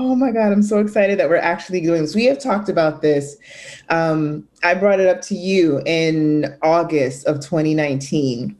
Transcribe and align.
Oh 0.00 0.14
my 0.14 0.30
God, 0.30 0.52
I'm 0.52 0.62
so 0.62 0.78
excited 0.78 1.18
that 1.18 1.28
we're 1.28 1.36
actually 1.36 1.80
doing 1.80 2.02
this. 2.02 2.14
We 2.14 2.26
have 2.26 2.38
talked 2.38 2.68
about 2.68 3.02
this. 3.02 3.36
Um, 3.88 4.46
I 4.62 4.74
brought 4.74 5.00
it 5.00 5.08
up 5.08 5.20
to 5.22 5.34
you 5.34 5.82
in 5.86 6.56
August 6.62 7.26
of 7.26 7.40
2019. 7.40 8.56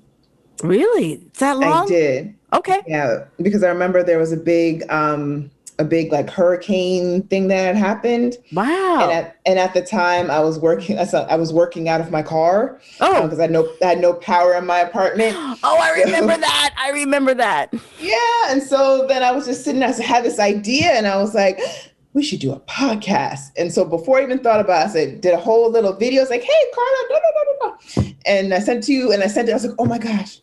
Really? 0.65 1.13
Is 1.13 1.39
that 1.39 1.59
long? 1.59 1.85
I 1.85 1.87
did. 1.87 2.35
Okay. 2.53 2.83
Yeah, 2.89 3.27
because 3.41 3.63
I 3.63 3.69
remember 3.69 4.03
there 4.03 4.19
was 4.19 4.33
a 4.33 4.37
big 4.37 4.85
um 4.91 5.49
a 5.79 5.85
big 5.85 6.13
like 6.13 6.29
hurricane 6.29 7.23
thing 7.29 7.49
that 7.49 7.57
had 7.57 7.77
happened. 7.77 8.37
Wow. 8.53 9.01
And 9.03 9.13
at, 9.13 9.37
and 9.47 9.59
at 9.59 9.75
the 9.75 9.83
time 9.83 10.31
I 10.31 10.41
was 10.41 10.59
working 10.59 10.99
I 10.99 11.37
was 11.37 11.53
working 11.53 11.89
out 11.89 12.01
of 12.01 12.11
my 12.11 12.23
car. 12.23 12.81
Oh, 13.01 13.17
um, 13.17 13.23
because 13.25 13.39
I 13.39 13.43
had 13.43 13.53
no 13.53 13.69
I 13.83 13.87
had 13.87 14.01
no 14.01 14.15
power 14.15 14.55
in 14.55 14.67
my 14.67 14.81
apartment. 14.81 15.37
Oh, 15.63 15.79
I 15.81 15.91
remember 16.03 16.37
that. 16.41 16.75
I 16.79 16.91
remember 16.91 17.35
that. 17.35 17.75
Yeah. 17.99 18.17
And 18.49 18.63
so 18.63 19.07
then 19.09 19.23
I 19.23 19.33
was 19.33 19.47
just 19.47 19.65
sitting 19.65 19.81
there, 19.81 19.89
I 19.89 20.03
had 20.03 20.25
this 20.25 20.39
idea 20.39 20.93
and 20.93 21.07
I 21.07 21.17
was 21.17 21.35
like, 21.35 21.59
we 22.13 22.23
should 22.23 22.41
do 22.41 22.53
a 22.53 22.61
podcast. 22.61 23.51
And 23.57 23.73
so 23.73 23.85
before 23.85 24.19
I 24.19 24.23
even 24.23 24.39
thought 24.39 24.61
about 24.61 24.87
it, 24.87 24.91
I 24.91 24.93
said, 24.93 25.21
did 25.21 25.35
a 25.35 25.39
whole 25.39 25.71
little 25.71 25.93
video. 25.93 26.23
It's 26.23 26.31
like, 26.31 26.43
hey, 26.43 26.65
Carla, 26.75 26.97
no, 27.11 27.17
no, 27.17 27.31
no, 27.35 27.43
no, 27.45 28.03
no. 28.03 28.13
And 28.27 28.55
I 28.55 28.61
sent 28.61 28.85
to 28.85 28.93
you 28.93 29.13
and 29.13 29.23
I 29.23 29.27
sent 29.27 29.49
it. 29.49 29.53
I 29.53 29.55
was 29.55 29.67
like, 29.67 29.77
oh 29.79 29.85
my 29.85 29.99
gosh, 29.99 30.41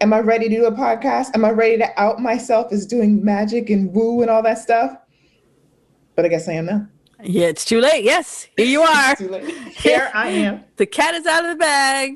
am 0.00 0.12
I 0.12 0.20
ready 0.20 0.48
to 0.48 0.54
do 0.56 0.64
a 0.66 0.72
podcast? 0.72 1.34
Am 1.34 1.44
I 1.44 1.50
ready 1.50 1.78
to 1.78 2.00
out 2.00 2.20
myself 2.20 2.72
as 2.72 2.86
doing 2.86 3.24
magic 3.24 3.70
and 3.70 3.92
woo 3.92 4.20
and 4.22 4.30
all 4.30 4.42
that 4.42 4.58
stuff? 4.58 4.96
But 6.16 6.24
I 6.24 6.28
guess 6.28 6.48
I 6.48 6.52
am 6.52 6.66
now. 6.66 6.86
Yeah, 7.22 7.46
it's 7.46 7.64
too 7.64 7.80
late. 7.80 8.04
Yes, 8.04 8.48
here 8.56 8.66
you 8.66 8.82
are. 8.82 9.16
too 9.16 9.28
late. 9.28 9.44
Here 9.74 10.10
I 10.14 10.28
am. 10.28 10.64
the 10.76 10.86
cat 10.86 11.14
is 11.14 11.26
out 11.26 11.44
of 11.44 11.50
the 11.50 11.56
bag. 11.56 12.14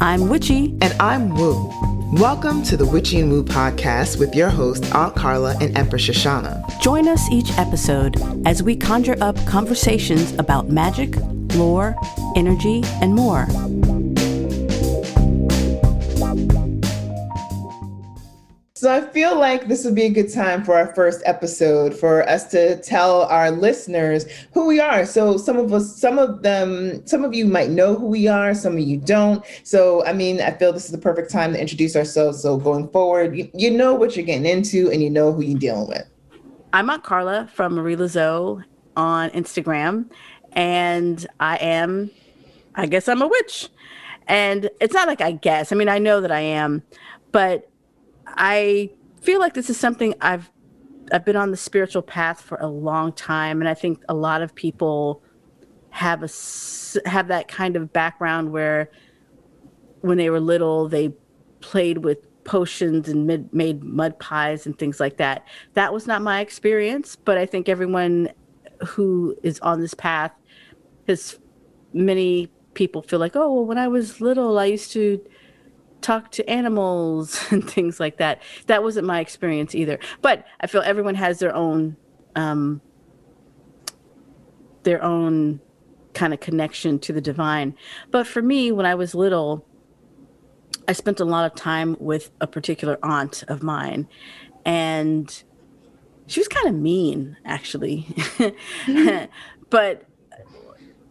I'm 0.00 0.28
Witchy. 0.28 0.76
And 0.80 0.94
I'm 1.00 1.34
Woo. 1.34 1.70
Welcome 2.14 2.62
to 2.64 2.76
the 2.76 2.86
Witchy 2.86 3.20
and 3.20 3.30
Woo 3.30 3.44
podcast 3.44 4.18
with 4.18 4.34
your 4.34 4.48
host, 4.48 4.92
Aunt 4.94 5.14
Carla 5.14 5.56
and 5.60 5.76
Empress 5.78 6.06
Shoshana. 6.08 6.80
Join 6.80 7.06
us 7.08 7.22
each 7.30 7.50
episode 7.58 8.16
as 8.46 8.62
we 8.62 8.74
conjure 8.74 9.16
up 9.20 9.36
conversations 9.46 10.32
about 10.38 10.68
magic, 10.70 11.14
lore, 11.54 11.94
energy, 12.36 12.82
and 13.00 13.14
more. 13.14 13.46
So 18.80 18.90
I 18.90 19.02
feel 19.02 19.38
like 19.38 19.68
this 19.68 19.84
would 19.84 19.94
be 19.94 20.04
a 20.04 20.08
good 20.08 20.32
time 20.32 20.64
for 20.64 20.74
our 20.74 20.94
first 20.94 21.20
episode 21.26 21.94
for 21.94 22.26
us 22.26 22.50
to 22.52 22.80
tell 22.80 23.24
our 23.24 23.50
listeners 23.50 24.24
who 24.54 24.64
we 24.64 24.80
are. 24.80 25.04
So 25.04 25.36
some 25.36 25.58
of 25.58 25.70
us, 25.74 26.00
some 26.00 26.18
of 26.18 26.40
them, 26.40 27.06
some 27.06 27.22
of 27.22 27.34
you 27.34 27.44
might 27.44 27.68
know 27.68 27.94
who 27.94 28.06
we 28.06 28.26
are, 28.26 28.54
some 28.54 28.72
of 28.72 28.78
you 28.78 28.96
don't. 28.96 29.44
So 29.64 30.02
I 30.06 30.14
mean, 30.14 30.40
I 30.40 30.52
feel 30.52 30.72
this 30.72 30.86
is 30.86 30.92
the 30.92 30.96
perfect 30.96 31.30
time 31.30 31.52
to 31.52 31.60
introduce 31.60 31.94
ourselves. 31.94 32.40
So 32.40 32.56
going 32.56 32.88
forward, 32.88 33.36
you, 33.36 33.50
you 33.52 33.70
know 33.70 33.94
what 33.94 34.16
you're 34.16 34.24
getting 34.24 34.46
into 34.46 34.90
and 34.90 35.02
you 35.02 35.10
know 35.10 35.30
who 35.30 35.42
you're 35.42 35.58
dealing 35.58 35.86
with. 35.86 36.08
I'm 36.72 36.88
Aunt 36.88 37.04
Carla 37.04 37.50
from 37.52 37.74
Marie 37.74 37.96
Lazo 37.96 38.62
on 38.96 39.28
Instagram, 39.32 40.08
and 40.52 41.26
I 41.38 41.56
am, 41.56 42.10
I 42.76 42.86
guess 42.86 43.08
I'm 43.08 43.20
a 43.20 43.28
witch. 43.28 43.68
And 44.26 44.70
it's 44.80 44.94
not 44.94 45.06
like 45.06 45.20
I 45.20 45.32
guess. 45.32 45.70
I 45.70 45.76
mean, 45.76 45.90
I 45.90 45.98
know 45.98 46.22
that 46.22 46.32
I 46.32 46.40
am, 46.40 46.82
but 47.30 47.69
I 48.36 48.90
feel 49.20 49.40
like 49.40 49.54
this 49.54 49.70
is 49.70 49.76
something 49.78 50.14
I've 50.20 50.50
I've 51.12 51.24
been 51.24 51.36
on 51.36 51.50
the 51.50 51.56
spiritual 51.56 52.02
path 52.02 52.40
for 52.40 52.56
a 52.58 52.68
long 52.68 53.12
time, 53.12 53.60
and 53.60 53.68
I 53.68 53.74
think 53.74 54.02
a 54.08 54.14
lot 54.14 54.42
of 54.42 54.54
people 54.54 55.22
have 55.90 56.22
a 56.22 56.28
have 57.08 57.28
that 57.28 57.48
kind 57.48 57.76
of 57.76 57.92
background 57.92 58.52
where 58.52 58.90
when 60.02 60.18
they 60.18 60.30
were 60.30 60.40
little 60.40 60.88
they 60.88 61.12
played 61.60 61.98
with 61.98 62.18
potions 62.44 63.08
and 63.08 63.26
mid, 63.26 63.52
made 63.52 63.82
mud 63.82 64.18
pies 64.18 64.66
and 64.66 64.78
things 64.78 64.98
like 64.98 65.18
that. 65.18 65.46
That 65.74 65.92
was 65.92 66.06
not 66.06 66.22
my 66.22 66.40
experience, 66.40 67.16
but 67.16 67.36
I 67.36 67.46
think 67.46 67.68
everyone 67.68 68.30
who 68.86 69.36
is 69.42 69.60
on 69.60 69.80
this 69.80 69.94
path 69.94 70.32
has 71.06 71.38
many 71.92 72.48
people 72.74 73.02
feel 73.02 73.18
like, 73.18 73.36
oh, 73.36 73.52
well, 73.52 73.64
when 73.64 73.78
I 73.78 73.88
was 73.88 74.20
little, 74.20 74.58
I 74.58 74.66
used 74.66 74.92
to 74.92 75.20
talk 76.00 76.30
to 76.32 76.48
animals 76.48 77.40
and 77.50 77.68
things 77.68 78.00
like 78.00 78.18
that. 78.18 78.42
That 78.66 78.82
wasn't 78.82 79.06
my 79.06 79.20
experience 79.20 79.74
either. 79.74 79.98
But 80.22 80.46
I 80.60 80.66
feel 80.66 80.82
everyone 80.82 81.14
has 81.16 81.38
their 81.38 81.54
own 81.54 81.96
um, 82.36 82.80
their 84.82 85.02
own 85.02 85.60
kind 86.14 86.32
of 86.32 86.40
connection 86.40 86.98
to 87.00 87.12
the 87.12 87.20
divine. 87.20 87.74
But 88.10 88.26
for 88.26 88.42
me, 88.42 88.72
when 88.72 88.86
I 88.86 88.94
was 88.94 89.14
little, 89.14 89.66
I 90.88 90.92
spent 90.92 91.20
a 91.20 91.24
lot 91.24 91.50
of 91.50 91.54
time 91.54 91.96
with 92.00 92.30
a 92.40 92.46
particular 92.46 92.98
aunt 93.02 93.44
of 93.48 93.62
mine, 93.62 94.08
and 94.64 95.42
she 96.26 96.40
was 96.40 96.48
kind 96.48 96.68
of 96.68 96.74
mean, 96.74 97.36
actually. 97.44 98.06
Mm-hmm. 98.08 99.26
but 99.70 100.04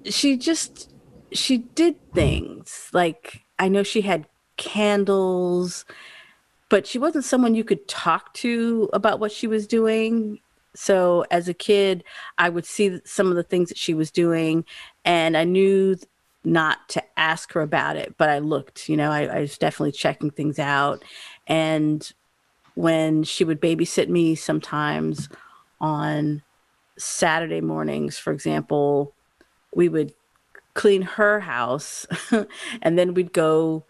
she 0.06 0.38
just 0.38 0.94
she 1.32 1.58
did 1.58 1.96
things 2.14 2.90
like 2.94 3.46
I 3.58 3.68
know 3.68 3.84
she 3.84 4.02
had 4.02 4.28
candles, 4.60 5.86
but 6.70 6.86
she 6.86 7.00
wasn't 7.00 7.26
someone 7.26 7.56
you 7.56 7.64
could 7.64 7.88
talk 7.88 8.32
to 8.36 8.88
about 8.94 9.20
what 9.20 9.32
she 9.32 9.48
was 9.48 9.66
doing. 9.66 10.40
So 10.76 11.26
as 11.32 11.48
a 11.48 11.54
kid, 11.56 12.04
I 12.38 12.50
would 12.50 12.66
see 12.66 13.00
some 13.06 13.28
of 13.28 13.36
the 13.36 13.44
things 13.44 13.70
that 13.70 13.78
she 13.78 13.96
was 13.96 14.12
doing, 14.12 14.66
and 15.04 15.36
I 15.36 15.46
knew 15.46 15.96
not 16.44 16.88
to 16.90 17.04
ask 17.18 17.52
her 17.54 17.62
about 17.62 17.96
it, 17.96 18.16
but 18.18 18.30
I 18.30 18.40
looked, 18.40 18.88
you 18.88 18.96
know, 18.96 19.12
I, 19.12 19.24
I 19.24 19.40
was 19.42 19.58
definitely 19.58 19.92
checking 19.94 20.30
things 20.30 20.60
out. 20.60 21.04
And 21.48 22.10
when 22.76 23.24
she 23.24 23.44
would 23.44 23.60
babysit 23.60 24.08
me 24.08 24.36
sometimes 24.36 25.28
on 25.82 26.44
Saturday 26.98 27.62
mornings, 27.62 28.18
for 28.18 28.32
example, 28.32 29.14
we 29.74 29.90
would 29.90 30.14
clean 30.76 31.02
her 31.02 31.42
house 31.42 32.06
and 32.82 32.98
then 32.98 33.14
we'd 33.14 33.34
go 33.34 33.86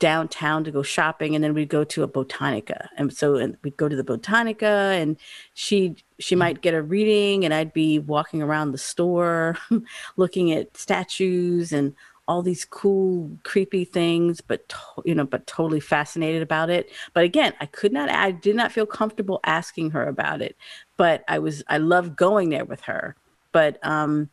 downtown 0.00 0.64
to 0.64 0.72
go 0.72 0.82
shopping 0.82 1.34
and 1.34 1.44
then 1.44 1.54
we'd 1.54 1.68
go 1.68 1.84
to 1.84 2.02
a 2.02 2.08
botanica. 2.08 2.88
And 2.96 3.12
so 3.16 3.36
and 3.36 3.56
we'd 3.62 3.76
go 3.76 3.88
to 3.88 3.94
the 3.94 4.02
botanica 4.02 5.00
and 5.00 5.16
she 5.54 5.94
she 6.18 6.34
might 6.34 6.62
get 6.62 6.74
a 6.74 6.82
reading 6.82 7.44
and 7.44 7.54
i'd 7.54 7.72
be 7.72 7.98
walking 7.98 8.42
around 8.42 8.72
the 8.72 8.78
store 8.78 9.56
looking 10.16 10.52
at 10.52 10.76
statues 10.76 11.72
and 11.72 11.94
all 12.28 12.42
these 12.42 12.64
cool 12.64 13.30
creepy 13.42 13.84
things 13.84 14.40
but 14.40 14.68
to, 14.68 14.76
you 15.04 15.14
know 15.14 15.24
but 15.24 15.46
totally 15.46 15.80
fascinated 15.80 16.42
about 16.42 16.70
it. 16.70 16.90
But 17.14 17.24
again 17.24 17.54
i 17.60 17.66
could 17.66 17.92
not 17.92 18.10
i 18.10 18.30
did 18.30 18.56
not 18.56 18.72
feel 18.72 18.86
comfortable 18.86 19.40
asking 19.44 19.90
her 19.92 20.06
about 20.06 20.42
it 20.42 20.56
but 20.96 21.24
i 21.28 21.38
was 21.38 21.62
i 21.68 21.78
loved 21.78 22.16
going 22.16 22.50
there 22.50 22.64
with 22.64 22.82
her. 22.82 23.16
But 23.52 23.84
um 23.84 24.30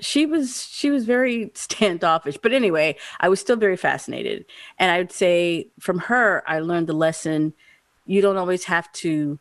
she 0.00 0.26
was 0.26 0.66
she 0.70 0.90
was 0.90 1.04
very 1.04 1.50
standoffish 1.54 2.36
but 2.38 2.52
anyway 2.52 2.96
i 3.20 3.28
was 3.28 3.40
still 3.40 3.56
very 3.56 3.76
fascinated 3.76 4.44
and 4.78 4.90
i 4.90 4.98
would 4.98 5.12
say 5.12 5.68
from 5.78 5.98
her 5.98 6.42
i 6.46 6.58
learned 6.58 6.86
the 6.86 6.92
lesson 6.92 7.52
you 8.06 8.20
don't 8.20 8.36
always 8.36 8.64
have 8.64 8.90
to 8.92 9.38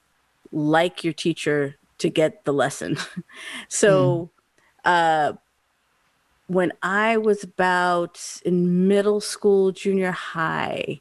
like 0.51 1.03
your 1.03 1.13
teacher 1.13 1.75
to 1.97 2.09
get 2.09 2.43
the 2.45 2.53
lesson 2.53 2.97
so 3.67 4.29
mm. 4.85 4.89
uh, 4.89 5.33
when 6.47 6.71
i 6.81 7.17
was 7.17 7.43
about 7.43 8.19
in 8.45 8.87
middle 8.87 9.21
school 9.21 9.71
junior 9.71 10.11
high 10.11 10.99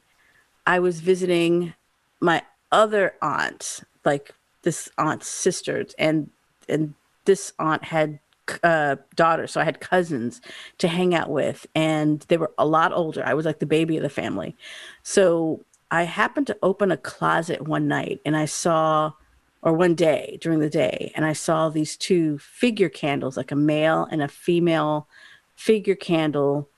i 0.65 0.79
was 0.79 0.99
visiting 0.99 1.73
my 2.19 2.41
other 2.71 3.13
aunt 3.21 3.81
like 4.05 4.33
this 4.61 4.89
aunt's 4.97 5.27
sisters 5.27 5.93
and 5.97 6.29
and 6.67 6.93
this 7.25 7.53
aunt 7.59 7.83
had 7.83 8.19
uh, 8.63 8.95
daughters, 9.15 9.51
so 9.51 9.61
I 9.61 9.63
had 9.63 9.79
cousins 9.79 10.41
to 10.79 10.87
hang 10.87 11.13
out 11.13 11.29
with, 11.29 11.67
and 11.75 12.25
they 12.27 12.37
were 12.37 12.51
a 12.57 12.65
lot 12.65 12.93
older. 12.93 13.23
I 13.25 13.33
was 13.33 13.45
like 13.45 13.59
the 13.59 13.65
baby 13.65 13.97
of 13.97 14.03
the 14.03 14.09
family. 14.09 14.55
So 15.03 15.63
I 15.91 16.03
happened 16.03 16.47
to 16.47 16.57
open 16.61 16.91
a 16.91 16.97
closet 16.97 17.67
one 17.67 17.87
night 17.87 18.21
and 18.25 18.37
I 18.37 18.45
saw, 18.45 19.13
or 19.61 19.73
one 19.73 19.95
day 19.95 20.37
during 20.41 20.59
the 20.59 20.69
day, 20.69 21.11
and 21.15 21.25
I 21.25 21.33
saw 21.33 21.69
these 21.69 21.97
two 21.97 22.37
figure 22.37 22.89
candles, 22.89 23.37
like 23.37 23.51
a 23.51 23.55
male 23.55 24.07
and 24.11 24.21
a 24.21 24.27
female 24.27 25.07
figure 25.55 25.95
candle. 25.95 26.69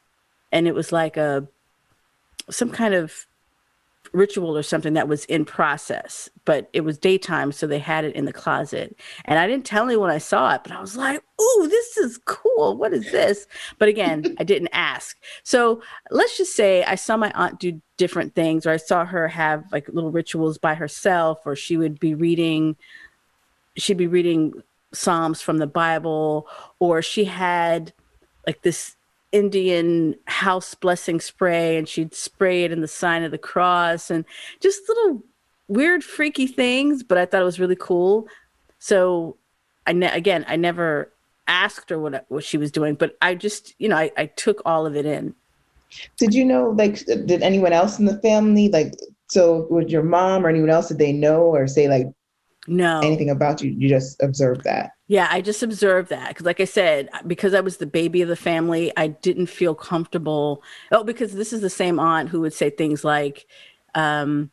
And 0.51 0.67
it 0.67 0.75
was 0.75 0.91
like 0.91 1.17
a, 1.17 1.47
some 2.49 2.71
kind 2.71 2.93
of 2.93 3.27
ritual 4.13 4.57
or 4.57 4.63
something 4.63 4.93
that 4.93 5.07
was 5.07 5.25
in 5.25 5.45
process, 5.45 6.29
but 6.45 6.69
it 6.73 6.81
was 6.81 6.97
daytime, 6.97 7.51
so 7.51 7.65
they 7.65 7.79
had 7.79 8.03
it 8.03 8.15
in 8.15 8.25
the 8.25 8.33
closet. 8.33 8.95
And 9.25 9.39
I 9.39 9.47
didn't 9.47 9.65
tell 9.65 9.85
anyone 9.85 10.09
I 10.09 10.17
saw 10.17 10.53
it, 10.53 10.61
but 10.63 10.71
I 10.71 10.81
was 10.81 10.97
like, 10.97 11.23
"Ooh, 11.41 11.67
this 11.69 11.97
is 11.97 12.19
cool. 12.25 12.75
What 12.77 12.93
is 12.93 13.11
this?" 13.11 13.47
But 13.77 13.89
again, 13.89 14.35
I 14.39 14.43
didn't 14.43 14.69
ask. 14.73 15.17
So 15.43 15.81
let's 16.09 16.37
just 16.37 16.55
say 16.55 16.83
I 16.83 16.95
saw 16.95 17.17
my 17.17 17.31
aunt 17.35 17.59
do 17.59 17.81
different 17.97 18.35
things, 18.35 18.65
or 18.65 18.71
I 18.71 18.77
saw 18.77 19.05
her 19.05 19.27
have 19.27 19.63
like 19.71 19.87
little 19.89 20.11
rituals 20.11 20.57
by 20.57 20.75
herself, 20.75 21.39
or 21.45 21.55
she 21.55 21.77
would 21.77 21.99
be 21.99 22.13
reading. 22.13 22.75
She'd 23.77 23.97
be 23.97 24.07
reading 24.07 24.53
psalms 24.93 25.41
from 25.41 25.59
the 25.59 25.67
Bible, 25.67 26.47
or 26.79 27.01
she 27.01 27.25
had 27.25 27.93
like 28.45 28.61
this 28.61 28.95
Indian 29.31 30.15
house 30.25 30.73
blessing 30.73 31.19
spray 31.19 31.77
and 31.77 31.87
she'd 31.87 32.13
spray 32.13 32.63
it 32.63 32.71
in 32.71 32.81
the 32.81 32.87
sign 32.87 33.23
of 33.23 33.31
the 33.31 33.37
cross 33.37 34.11
and 34.11 34.25
just 34.59 34.81
little 34.89 35.23
weird, 35.67 36.03
freaky 36.03 36.47
things, 36.47 37.01
but 37.03 37.17
I 37.17 37.25
thought 37.25 37.41
it 37.41 37.45
was 37.45 37.59
really 37.59 37.77
cool. 37.77 38.27
So 38.79 39.37
I 39.87 39.93
ne- 39.93 40.11
again, 40.11 40.45
I 40.47 40.55
never 40.57 41.11
asked 41.47 41.89
her 41.89 41.99
what 41.99 42.25
what 42.29 42.43
she 42.43 42.57
was 42.57 42.71
doing, 42.71 42.95
but 42.95 43.17
I 43.21 43.35
just, 43.35 43.73
you 43.79 43.89
know, 43.89 43.97
I, 43.97 44.11
I 44.17 44.25
took 44.25 44.61
all 44.65 44.85
of 44.85 44.95
it 44.95 45.05
in. 45.05 45.33
Did 46.17 46.33
you 46.33 46.45
know, 46.45 46.69
like, 46.69 47.05
did 47.05 47.41
anyone 47.41 47.73
else 47.73 47.99
in 47.99 48.05
the 48.05 48.19
family, 48.19 48.69
like, 48.69 48.93
so 49.27 49.67
with 49.69 49.89
your 49.89 50.03
mom 50.03 50.45
or 50.45 50.49
anyone 50.49 50.69
else, 50.69 50.89
did 50.89 50.99
they 50.99 51.13
know 51.13 51.43
or 51.43 51.67
say 51.67 51.87
like 51.87 52.07
no 52.67 52.99
anything 53.01 53.29
about 53.29 53.61
you? 53.61 53.71
You 53.71 53.89
just 53.89 54.21
observed 54.21 54.63
that. 54.63 54.91
Yeah, 55.07 55.27
I 55.29 55.41
just 55.41 55.61
observed 55.61 56.09
that 56.09 56.29
because, 56.29 56.45
like 56.45 56.59
I 56.59 56.65
said, 56.65 57.09
because 57.27 57.53
I 57.53 57.59
was 57.59 57.77
the 57.77 57.85
baby 57.85 58.21
of 58.21 58.29
the 58.29 58.35
family, 58.35 58.93
I 58.95 59.07
didn't 59.07 59.47
feel 59.47 59.75
comfortable. 59.75 60.63
Oh, 60.91 61.03
because 61.03 61.33
this 61.33 61.51
is 61.51 61.61
the 61.61 61.69
same 61.69 61.99
aunt 61.99 62.29
who 62.29 62.41
would 62.41 62.53
say 62.53 62.69
things 62.69 63.03
like, 63.03 63.45
um, 63.93 64.51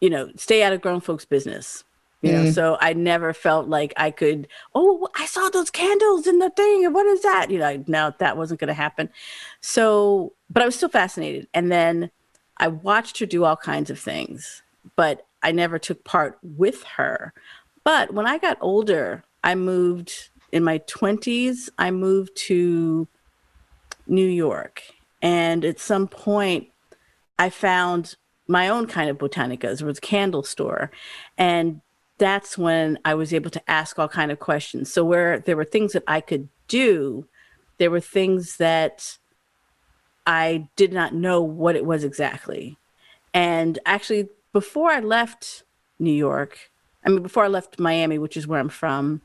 you 0.00 0.10
know, 0.10 0.30
stay 0.36 0.62
out 0.62 0.72
of 0.72 0.80
grown 0.80 1.00
folks' 1.00 1.24
business. 1.24 1.84
You 2.22 2.32
know, 2.32 2.44
mm. 2.44 2.54
so 2.54 2.76
I 2.80 2.92
never 2.92 3.32
felt 3.32 3.68
like 3.68 3.94
I 3.96 4.10
could, 4.10 4.46
oh, 4.74 5.08
I 5.16 5.24
saw 5.24 5.48
those 5.48 5.70
candles 5.70 6.26
in 6.26 6.38
the 6.38 6.50
thing. 6.50 6.84
And 6.84 6.94
what 6.94 7.06
is 7.06 7.22
that? 7.22 7.50
You 7.50 7.58
know, 7.58 7.82
no, 7.86 8.12
that 8.18 8.36
wasn't 8.36 8.60
going 8.60 8.68
to 8.68 8.74
happen. 8.74 9.08
So, 9.62 10.34
but 10.50 10.62
I 10.62 10.66
was 10.66 10.76
still 10.76 10.90
fascinated. 10.90 11.48
And 11.54 11.72
then 11.72 12.10
I 12.58 12.68
watched 12.68 13.18
her 13.20 13.26
do 13.26 13.44
all 13.44 13.56
kinds 13.56 13.88
of 13.88 13.98
things, 13.98 14.62
but 14.96 15.26
I 15.42 15.52
never 15.52 15.78
took 15.78 16.04
part 16.04 16.38
with 16.42 16.82
her. 16.96 17.32
But 17.84 18.12
when 18.12 18.26
I 18.26 18.38
got 18.38 18.58
older, 18.60 19.24
I 19.42 19.54
moved 19.54 20.30
in 20.52 20.64
my 20.64 20.80
20s, 20.80 21.68
I 21.78 21.90
moved 21.90 22.36
to 22.36 23.06
New 24.06 24.26
York. 24.26 24.82
And 25.22 25.64
at 25.64 25.78
some 25.78 26.08
point, 26.08 26.68
I 27.38 27.50
found 27.50 28.16
my 28.48 28.68
own 28.68 28.86
kind 28.86 29.08
of 29.08 29.18
botanicas. 29.18 29.80
It 29.80 29.86
was 29.86 29.98
a 29.98 30.02
candle 30.02 30.42
store. 30.42 30.90
And 31.38 31.80
that's 32.18 32.58
when 32.58 32.98
I 33.04 33.14
was 33.14 33.32
able 33.32 33.50
to 33.50 33.70
ask 33.70 33.98
all 33.98 34.08
kind 34.08 34.30
of 34.30 34.40
questions. 34.40 34.92
So 34.92 35.04
where 35.04 35.38
there 35.38 35.56
were 35.56 35.64
things 35.64 35.92
that 35.92 36.02
I 36.06 36.20
could 36.20 36.48
do, 36.68 37.26
there 37.78 37.90
were 37.90 38.00
things 38.00 38.56
that 38.56 39.16
I 40.26 40.68
did 40.76 40.92
not 40.92 41.14
know 41.14 41.40
what 41.42 41.76
it 41.76 41.86
was 41.86 42.04
exactly. 42.04 42.76
And 43.32 43.78
actually, 43.86 44.28
before 44.52 44.90
I 44.90 45.00
left 45.00 45.64
New 45.98 46.12
York, 46.12 46.70
I 47.04 47.10
mean, 47.10 47.22
before 47.22 47.44
I 47.44 47.48
left 47.48 47.78
Miami, 47.78 48.18
which 48.18 48.36
is 48.36 48.46
where 48.46 48.60
I'm 48.60 48.68
from, 48.68 49.22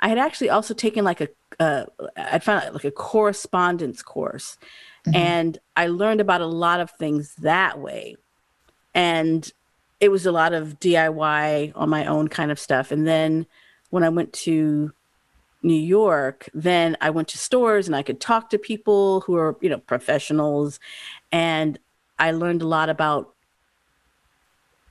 I 0.00 0.08
had 0.08 0.18
actually 0.18 0.50
also 0.50 0.74
taken 0.74 1.04
like 1.04 1.20
a, 1.20 1.28
uh, 1.58 1.86
I 2.16 2.38
found 2.38 2.72
like 2.72 2.84
a 2.84 2.90
correspondence 2.90 4.02
course, 4.02 4.58
mm-hmm. 5.06 5.16
and 5.16 5.58
I 5.76 5.88
learned 5.88 6.20
about 6.20 6.40
a 6.40 6.46
lot 6.46 6.80
of 6.80 6.90
things 6.92 7.34
that 7.36 7.78
way. 7.78 8.16
And 8.94 9.50
it 10.00 10.10
was 10.10 10.26
a 10.26 10.32
lot 10.32 10.52
of 10.52 10.78
DIY 10.78 11.72
on 11.74 11.88
my 11.88 12.06
own 12.06 12.28
kind 12.28 12.50
of 12.50 12.58
stuff. 12.58 12.92
And 12.92 13.06
then 13.06 13.46
when 13.90 14.04
I 14.04 14.08
went 14.08 14.32
to 14.34 14.92
New 15.62 15.74
York, 15.74 16.48
then 16.54 16.96
I 17.00 17.10
went 17.10 17.28
to 17.28 17.38
stores 17.38 17.86
and 17.86 17.96
I 17.96 18.02
could 18.02 18.20
talk 18.20 18.50
to 18.50 18.58
people 18.58 19.22
who 19.22 19.36
are, 19.36 19.56
you 19.60 19.68
know, 19.68 19.78
professionals. 19.78 20.78
And 21.32 21.78
I 22.18 22.30
learned 22.30 22.62
a 22.62 22.66
lot 22.66 22.88
about 22.88 23.34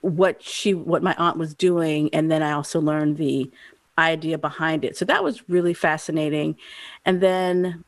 what 0.02 0.42
she, 0.42 0.74
what 0.74 1.04
my 1.04 1.16
aunt 1.18 1.38
was 1.38 1.54
doing. 1.54 2.10
And 2.14 2.32
then 2.32 2.44
I 2.44 2.52
also 2.52 2.80
learned 2.80 3.18
the 3.18 3.50
idea 3.98 4.38
behind 4.38 4.86
it. 4.86 4.96
So 4.96 5.06
that 5.06 5.24
was 5.24 5.50
really 5.50 5.74
fascinating. 5.74 6.56
And 7.06 7.22
then 7.22 7.84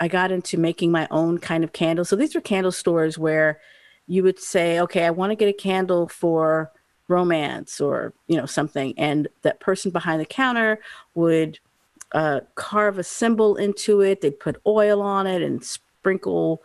I 0.00 0.08
got 0.08 0.30
into 0.30 0.58
making 0.58 0.92
my 0.92 1.08
own 1.10 1.38
kind 1.38 1.64
of 1.64 1.72
candles. 1.72 2.08
So 2.08 2.16
these 2.16 2.34
were 2.34 2.40
candle 2.40 2.72
stores 2.72 3.18
where 3.18 3.60
you 4.06 4.22
would 4.22 4.38
say, 4.38 4.78
okay, 4.80 5.04
I 5.04 5.10
want 5.10 5.30
to 5.30 5.36
get 5.36 5.48
a 5.48 5.52
candle 5.52 6.08
for 6.08 6.70
romance 7.08 7.80
or 7.80 8.12
you 8.26 8.36
know 8.36 8.46
something 8.46 8.92
and 8.98 9.28
that 9.42 9.60
person 9.60 9.90
behind 9.90 10.20
the 10.20 10.26
counter 10.26 10.80
would 11.14 11.58
uh, 12.12 12.40
carve 12.54 12.98
a 12.98 13.04
symbol 13.04 13.56
into 13.56 14.00
it 14.00 14.20
they'd 14.20 14.40
put 14.40 14.60
oil 14.66 15.00
on 15.00 15.26
it 15.26 15.40
and 15.40 15.64
sprinkle 15.64 16.60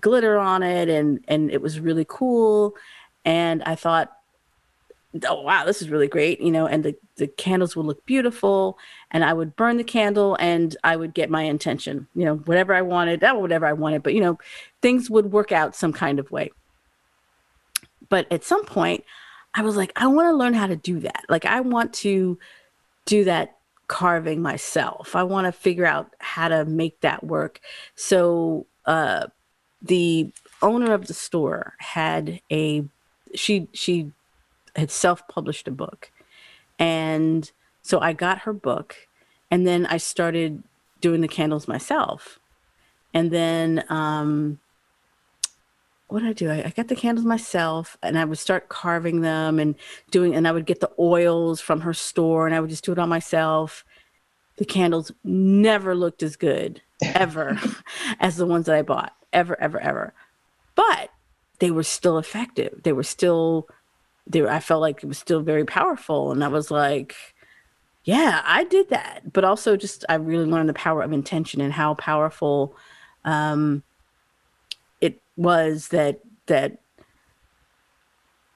glitter 0.00 0.38
on 0.38 0.62
it 0.62 0.88
and 0.88 1.22
and 1.28 1.50
it 1.50 1.60
was 1.60 1.80
really 1.80 2.06
cool 2.08 2.74
and 3.24 3.62
i 3.64 3.74
thought 3.74 4.16
oh 5.28 5.42
wow 5.42 5.64
this 5.64 5.80
is 5.80 5.88
really 5.88 6.08
great 6.08 6.40
you 6.40 6.50
know 6.50 6.66
and 6.66 6.84
the, 6.84 6.94
the 7.16 7.26
candles 7.26 7.76
would 7.76 7.86
look 7.86 8.04
beautiful 8.04 8.76
and 9.12 9.24
i 9.24 9.32
would 9.32 9.54
burn 9.54 9.76
the 9.76 9.84
candle 9.84 10.36
and 10.40 10.76
i 10.82 10.96
would 10.96 11.14
get 11.14 11.30
my 11.30 11.42
intention 11.42 12.08
you 12.14 12.24
know 12.24 12.36
whatever 12.36 12.74
i 12.74 12.82
wanted 12.82 13.20
that 13.20 13.40
whatever 13.40 13.64
i 13.64 13.72
wanted 13.72 14.02
but 14.02 14.12
you 14.12 14.20
know 14.20 14.36
things 14.82 15.08
would 15.08 15.30
work 15.30 15.52
out 15.52 15.76
some 15.76 15.92
kind 15.92 16.18
of 16.18 16.30
way 16.32 16.50
but 18.08 18.30
at 18.30 18.44
some 18.44 18.64
point, 18.64 19.04
I 19.54 19.62
was 19.62 19.76
like, 19.76 19.92
I 19.96 20.06
want 20.06 20.28
to 20.28 20.36
learn 20.36 20.54
how 20.54 20.66
to 20.66 20.76
do 20.76 21.00
that. 21.00 21.24
Like, 21.28 21.46
I 21.46 21.60
want 21.60 21.92
to 21.94 22.38
do 23.06 23.24
that 23.24 23.56
carving 23.88 24.42
myself. 24.42 25.14
I 25.14 25.22
want 25.22 25.46
to 25.46 25.52
figure 25.52 25.86
out 25.86 26.14
how 26.18 26.48
to 26.48 26.64
make 26.64 27.00
that 27.00 27.24
work. 27.24 27.60
So, 27.94 28.66
uh, 28.86 29.26
the 29.82 30.30
owner 30.62 30.94
of 30.94 31.06
the 31.06 31.14
store 31.14 31.74
had 31.78 32.40
a 32.50 32.84
she 33.34 33.68
she 33.72 34.12
had 34.76 34.90
self-published 34.90 35.68
a 35.68 35.72
book 35.72 36.10
and 36.78 37.52
so 37.82 38.00
i 38.00 38.12
got 38.12 38.40
her 38.40 38.52
book 38.52 39.08
and 39.50 39.66
then 39.66 39.86
i 39.86 39.96
started 39.96 40.62
doing 41.00 41.20
the 41.20 41.28
candles 41.28 41.68
myself 41.68 42.38
and 43.14 43.30
then 43.30 43.84
um, 43.88 44.58
what 46.08 46.20
did 46.20 46.28
I 46.28 46.32
do? 46.32 46.50
I, 46.50 46.64
I 46.66 46.72
got 46.76 46.88
the 46.88 46.96
candles 46.96 47.24
myself 47.24 47.96
and 48.02 48.18
I 48.18 48.24
would 48.24 48.38
start 48.38 48.68
carving 48.68 49.20
them 49.20 49.58
and 49.58 49.74
doing, 50.10 50.34
and 50.34 50.46
I 50.46 50.52
would 50.52 50.66
get 50.66 50.80
the 50.80 50.90
oils 50.98 51.60
from 51.60 51.80
her 51.80 51.94
store 51.94 52.46
and 52.46 52.54
I 52.54 52.60
would 52.60 52.70
just 52.70 52.84
do 52.84 52.92
it 52.92 52.98
on 52.98 53.08
myself. 53.08 53.84
The 54.56 54.64
candles 54.64 55.12
never 55.22 55.94
looked 55.94 56.22
as 56.22 56.36
good 56.36 56.82
ever 57.02 57.58
as 58.20 58.36
the 58.36 58.46
ones 58.46 58.66
that 58.66 58.74
I 58.74 58.82
bought, 58.82 59.14
ever, 59.32 59.58
ever, 59.60 59.80
ever. 59.80 60.12
But 60.74 61.10
they 61.60 61.70
were 61.70 61.82
still 61.82 62.18
effective. 62.18 62.82
They 62.82 62.92
were 62.92 63.02
still, 63.04 63.68
they 64.26 64.42
were, 64.42 64.50
I 64.50 64.60
felt 64.60 64.80
like 64.80 65.02
it 65.02 65.06
was 65.06 65.18
still 65.18 65.42
very 65.42 65.64
powerful. 65.64 66.32
And 66.32 66.42
I 66.42 66.48
was 66.48 66.70
like, 66.70 67.14
yeah, 68.04 68.42
I 68.44 68.64
did 68.64 68.90
that. 68.90 69.32
But 69.32 69.44
also 69.44 69.76
just, 69.76 70.04
I 70.08 70.14
really 70.14 70.46
learned 70.46 70.68
the 70.68 70.74
power 70.74 71.02
of 71.02 71.12
intention 71.12 71.60
and 71.60 71.72
how 71.72 71.94
powerful, 71.94 72.76
um, 73.24 73.82
it 75.00 75.20
was 75.36 75.88
that 75.88 76.20
that 76.46 76.78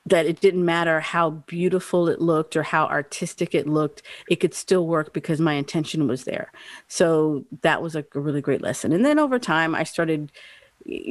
that 0.06 0.25
it 0.25 0.41
didn't 0.41 0.65
matter 0.65 1.00
how 1.00 1.31
beautiful 1.31 2.09
it 2.09 2.20
looked 2.20 2.56
or 2.56 2.62
how 2.62 2.87
artistic 2.87 3.55
it 3.55 3.67
looked 3.67 4.03
it 4.31 4.37
could 4.37 4.55
still 4.55 4.87
work 4.87 5.13
because 5.13 5.41
my 5.41 5.55
intention 5.55 6.06
was 6.08 6.25
there 6.25 6.51
so 6.87 7.44
that 7.63 7.82
was 7.82 7.94
a 7.94 8.05
really 8.15 8.41
great 8.41 8.63
lesson 8.63 8.93
and 8.93 9.05
then 9.05 9.19
over 9.19 9.39
time 9.39 9.75
i 9.75 9.82
started 9.82 10.32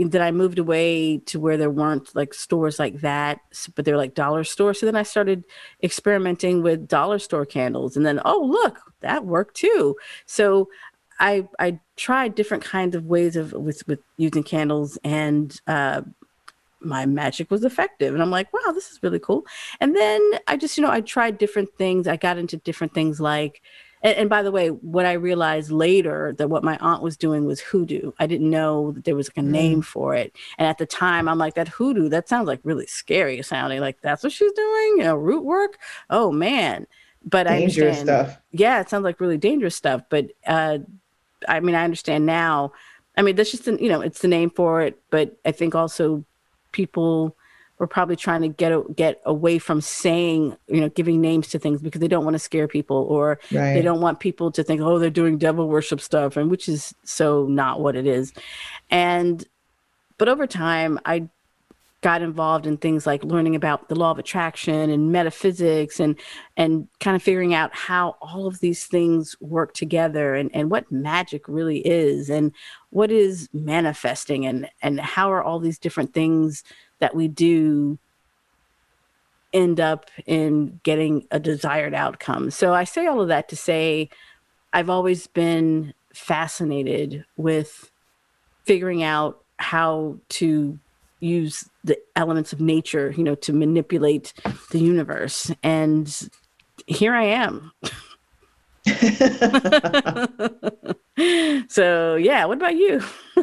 that 0.08 0.22
i 0.22 0.32
moved 0.32 0.58
away 0.58 1.20
to 1.20 1.40
where 1.40 1.58
there 1.58 1.70
weren't 1.70 2.16
like 2.16 2.34
stores 2.34 2.80
like 2.80 3.02
that 3.02 3.40
but 3.76 3.86
they're 3.86 3.98
like 3.98 4.14
dollar 4.16 4.44
stores. 4.44 4.80
So 4.80 4.86
then 4.86 4.96
i 4.96 5.04
started 5.04 5.44
experimenting 5.84 6.64
with 6.64 6.88
dollar 6.88 7.20
store 7.20 7.46
candles. 7.46 7.96
And 7.96 8.06
then 8.06 8.20
oh 8.26 8.44
look 8.44 8.80
that 9.02 9.26
worked 9.26 9.56
too. 9.56 9.96
So 10.26 10.70
I 11.20 11.48
I 11.60 11.80
tried 11.96 12.36
different 12.36 12.64
kinds 12.64 12.96
of 12.96 13.06
ways 13.06 13.36
of 13.36 13.54
with 13.54 13.88
with 13.88 14.00
using 14.18 14.44
candles 14.44 14.98
and 15.04 15.60
uh, 15.68 16.02
my 16.80 17.06
magic 17.06 17.52
was 17.52 17.64
effective. 17.64 18.14
And 18.14 18.24
i'm 18.24 18.32
like 18.32 18.52
wow 18.54 18.72
this 18.72 18.90
is 18.92 19.02
really 19.04 19.20
cool. 19.20 19.46
And 19.80 19.96
then 19.96 20.22
i 20.48 20.58
just 20.58 20.78
you 20.78 20.84
know 20.84 20.92
i 20.92 21.02
tried 21.02 21.38
different 21.38 21.70
things. 21.78 22.08
I 22.08 22.18
got 22.18 22.38
into 22.38 22.58
different 22.58 22.94
things 22.94 23.20
like 23.20 23.62
and, 24.02 24.16
and, 24.16 24.30
by 24.30 24.44
the 24.44 24.52
way 24.52 24.70
what 24.70 25.06
i 25.06 25.14
realized 25.14 25.72
later 25.72 26.34
that 26.38 26.50
what 26.50 26.64
my 26.64 26.78
aunt 26.78 27.02
was 27.02 27.18
doing 27.18 27.46
was 27.46 27.60
hoodoo 27.60 28.12
i 28.20 28.28
didn't 28.28 28.50
know 28.50 28.92
that 28.92 29.06
there 29.06 29.16
was 29.16 29.30
like 29.30 29.38
a 29.38 29.48
mm. 29.48 29.52
name 29.52 29.82
for 29.82 30.14
it 30.16 30.36
and 30.58 30.68
at 30.68 30.78
the 30.78 30.86
time 30.86 31.28
i'm 31.28 31.38
like 31.38 31.56
that 31.56 31.68
hoodoo 31.68 32.10
that 32.10 32.28
sounds 32.30 32.48
like 32.48 32.60
really 32.64 32.88
scary 32.88 33.42
sounding 33.42 33.80
like 33.80 34.00
that's 34.02 34.24
what 34.24 34.32
she's 34.32 34.52
doing 34.54 34.96
you 34.98 35.04
know 35.04 35.16
root 35.16 35.44
work 35.44 35.78
oh 36.10 36.32
man 36.32 36.86
but 37.28 37.46
dangerous 37.46 37.98
I 37.98 38.00
understand. 38.00 38.08
Stuff. 38.08 38.42
Yeah, 38.52 38.82
it 38.82 38.90
sounds 38.90 39.04
like 39.04 39.20
really 39.20 39.38
dangerous 39.38 39.76
stuff. 39.76 40.02
But 40.10 40.32
uh, 40.46 40.80
I 41.48 41.60
mean, 41.60 41.76
I 41.76 41.84
understand 41.84 42.26
now. 42.26 42.72
I 43.18 43.22
mean, 43.22 43.36
that's 43.36 43.52
just, 43.52 43.68
an, 43.68 43.80
you 43.80 43.90
know, 43.90 44.02
it's 44.02 44.22
the 44.22 44.28
name 44.28 44.50
for 44.50 44.82
it. 44.82 45.00
But 45.10 45.38
I 45.46 45.52
think 45.52 45.76
also 45.76 46.24
people 46.72 47.36
were 47.80 47.88
probably 47.88 48.16
trying 48.16 48.42
to 48.42 48.48
get 48.48 48.96
get 48.96 49.22
away 49.26 49.60
from 49.60 49.82
saying, 49.82 50.58
you 50.68 50.82
know, 50.82 50.90
giving 50.90 51.22
names 51.22 51.48
to 51.50 51.60
things 51.60 51.82
because 51.82 52.02
they 52.02 52.08
don't 52.08 52.24
want 52.24 52.34
to 52.34 52.40
scare 52.40 52.68
people 52.68 53.06
or 53.10 53.40
right. 53.52 53.74
they 53.74 53.82
don't 53.82 54.02
want 54.02 54.20
people 54.20 54.52
to 54.52 54.64
think, 54.64 54.82
oh, 54.82 55.00
they're 55.00 55.10
doing 55.10 55.38
devil 55.38 55.68
worship 55.68 56.02
stuff, 56.02 56.38
and 56.38 56.50
which 56.50 56.68
is 56.68 56.94
so 57.04 57.46
not 57.48 57.80
what 57.80 57.96
it 57.96 58.08
is. 58.08 58.34
And 58.90 59.48
but 60.18 60.28
over 60.28 60.48
time, 60.48 61.00
I 61.06 61.30
got 62.02 62.22
involved 62.22 62.68
in 62.68 62.78
things 62.78 63.08
like 63.08 63.24
learning 63.24 63.56
about 63.56 63.90
the 63.90 63.96
law 63.96 64.12
of 64.12 64.20
attraction 64.20 64.90
and 64.90 65.12
metaphysics 65.12 66.00
and 66.00 66.16
and 66.56 66.88
kind 67.00 67.16
of 67.16 67.24
figuring 67.24 67.54
out 67.54 67.76
how 67.76 68.16
all 68.22 68.46
of 68.46 68.60
these 68.60 68.86
things 68.86 69.36
work 69.40 69.74
together 69.74 70.36
and, 70.36 70.52
and 70.54 70.70
what 70.70 70.92
magic 70.92 71.48
really 71.48 71.80
is 71.80 72.30
and 72.30 72.52
what 72.92 73.12
is 73.12 73.50
manifesting 73.52 74.46
and 74.46 74.70
and 74.82 75.00
how 75.00 75.32
are 75.32 75.44
all 75.44 75.60
these 75.60 75.80
different 75.80 76.14
things 76.14 76.64
that 77.00 77.16
we 77.16 77.28
do 77.28 77.98
end 79.54 79.80
up 79.80 80.10
in 80.26 80.80
getting 80.84 81.26
a 81.32 81.40
desired 81.40 81.94
outcome. 81.94 82.52
So 82.52 82.74
I 82.74 82.84
say 82.84 83.08
all 83.08 83.22
of 83.22 83.30
that 83.30 83.50
to 83.50 83.56
say 83.56 84.10
I've 84.74 84.90
always 84.90 85.28
been 85.28 85.94
fascinated 86.14 87.24
with 87.38 87.90
figuring 88.66 89.04
out 89.04 89.44
how 89.60 90.18
to 90.30 90.78
use 91.20 91.68
the 91.84 91.98
elements 92.16 92.54
of 92.54 92.62
nature, 92.62 93.14
you 93.18 93.24
know, 93.24 93.36
to 93.36 93.54
manipulate 93.54 94.34
the 94.72 94.80
universe. 94.80 95.52
And 95.64 96.30
here 96.86 97.16
I 97.16 97.24
am. 97.24 97.72
so 101.68 102.16
yeah, 102.16 102.46
what 102.46 102.58
about 102.58 102.76
you? 102.76 103.00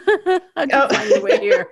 How'd 0.57 0.71
you 0.71 0.73
oh. 0.73 0.89
find 0.89 1.11
your 1.11 1.23
way 1.23 1.39
here? 1.41 1.69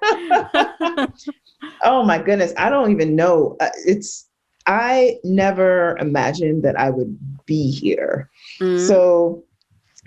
Oh 1.83 2.05
my 2.05 2.19
goodness, 2.21 2.53
I 2.57 2.71
don't 2.71 2.91
even 2.91 3.17
know. 3.17 3.57
Uh, 3.61 3.71
it's 3.87 4.29
I 4.67 5.17
never 5.25 5.97
imagined 5.99 6.63
that 6.63 6.79
I 6.79 6.91
would 6.91 7.19
be 7.47 7.71
here. 7.71 8.31
Mm. 8.61 8.87
So 8.87 9.45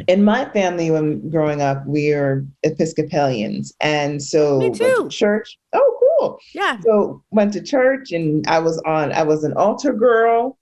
in 0.08 0.24
my 0.24 0.46
family 0.50 0.92
when 0.92 1.30
growing 1.30 1.62
up 1.62 1.86
we 1.88 2.12
are 2.12 2.46
episcopalians 2.64 3.74
and 3.80 4.22
so 4.22 4.60
Me 4.60 4.70
too. 4.70 5.08
church 5.10 5.58
oh 5.74 6.16
cool 6.20 6.38
yeah 6.54 6.78
so 6.82 7.24
went 7.32 7.54
to 7.54 7.62
church 7.62 8.12
and 8.12 8.46
i 8.48 8.60
was 8.60 8.78
on 8.86 9.14
i 9.14 9.24
was 9.24 9.44
an 9.44 9.54
altar 9.54 9.94
girl 9.94 10.58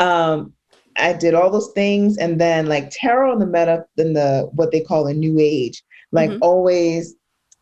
um 0.00 0.52
i 0.98 1.14
did 1.14 1.32
all 1.34 1.50
those 1.50 1.72
things 1.74 2.18
and 2.18 2.40
then 2.40 2.66
like 2.66 2.90
tarot 2.90 3.32
and 3.32 3.40
the 3.40 3.46
meta 3.46 3.84
in 3.96 4.12
the 4.12 4.48
what 4.52 4.70
they 4.70 4.80
call 4.80 5.06
a 5.06 5.14
new 5.14 5.38
age 5.38 5.82
like 6.12 6.28
mm-hmm. 6.28 6.42
always 6.42 7.14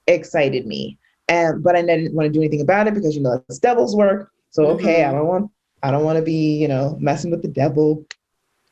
excited 0.08 0.66
me 0.66 0.98
and 1.30 1.62
but 1.62 1.74
i 1.74 1.80
didn't 1.80 2.14
want 2.14 2.26
to 2.26 2.32
do 2.32 2.40
anything 2.40 2.60
about 2.60 2.86
it 2.86 2.92
because 2.92 3.16
you 3.16 3.22
know 3.22 3.42
it's 3.48 3.58
devil's 3.58 3.96
work 3.96 4.30
so 4.50 4.66
okay 4.66 5.00
mm-hmm. 5.00 5.10
i 5.10 5.18
don't 5.18 5.26
want 5.26 5.50
i 5.82 5.90
don't 5.90 6.04
want 6.04 6.16
to 6.16 6.22
be 6.22 6.58
you 6.58 6.68
know 6.68 6.96
messing 7.00 7.30
with 7.30 7.40
the 7.40 7.48
devil 7.48 8.04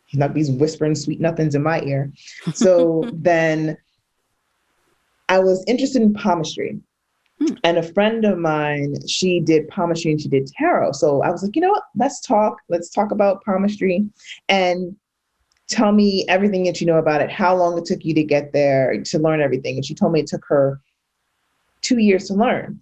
he's 0.08 0.18
not 0.18 0.34
be 0.34 0.44
whispering 0.50 0.94
sweet 0.94 1.20
nothings 1.20 1.54
in 1.54 1.62
my 1.62 1.80
ear. 1.82 2.12
So 2.54 3.08
then 3.12 3.76
I 5.28 5.38
was 5.38 5.62
interested 5.68 6.02
in 6.02 6.14
palmistry. 6.14 6.80
Hmm. 7.40 7.54
And 7.62 7.78
a 7.78 7.82
friend 7.82 8.24
of 8.24 8.38
mine, 8.38 8.96
she 9.06 9.38
did 9.38 9.68
palmistry 9.68 10.10
and 10.10 10.20
she 10.20 10.28
did 10.28 10.48
tarot. 10.58 10.92
So 10.92 11.22
I 11.22 11.30
was 11.30 11.42
like, 11.42 11.54
you 11.54 11.62
know 11.62 11.70
what? 11.70 11.84
Let's 11.94 12.20
talk. 12.20 12.56
Let's 12.68 12.90
talk 12.90 13.12
about 13.12 13.44
palmistry 13.44 14.04
and 14.48 14.96
tell 15.68 15.92
me 15.92 16.24
everything 16.28 16.64
that 16.64 16.80
you 16.80 16.86
know 16.86 16.96
about 16.96 17.20
it, 17.20 17.30
how 17.30 17.54
long 17.54 17.76
it 17.76 17.84
took 17.84 18.04
you 18.04 18.14
to 18.14 18.24
get 18.24 18.52
there 18.54 19.00
to 19.02 19.18
learn 19.18 19.42
everything. 19.42 19.76
And 19.76 19.84
she 19.84 19.94
told 19.94 20.12
me 20.12 20.20
it 20.20 20.26
took 20.26 20.44
her 20.48 20.80
two 21.82 21.98
years 21.98 22.26
to 22.28 22.34
learn. 22.34 22.80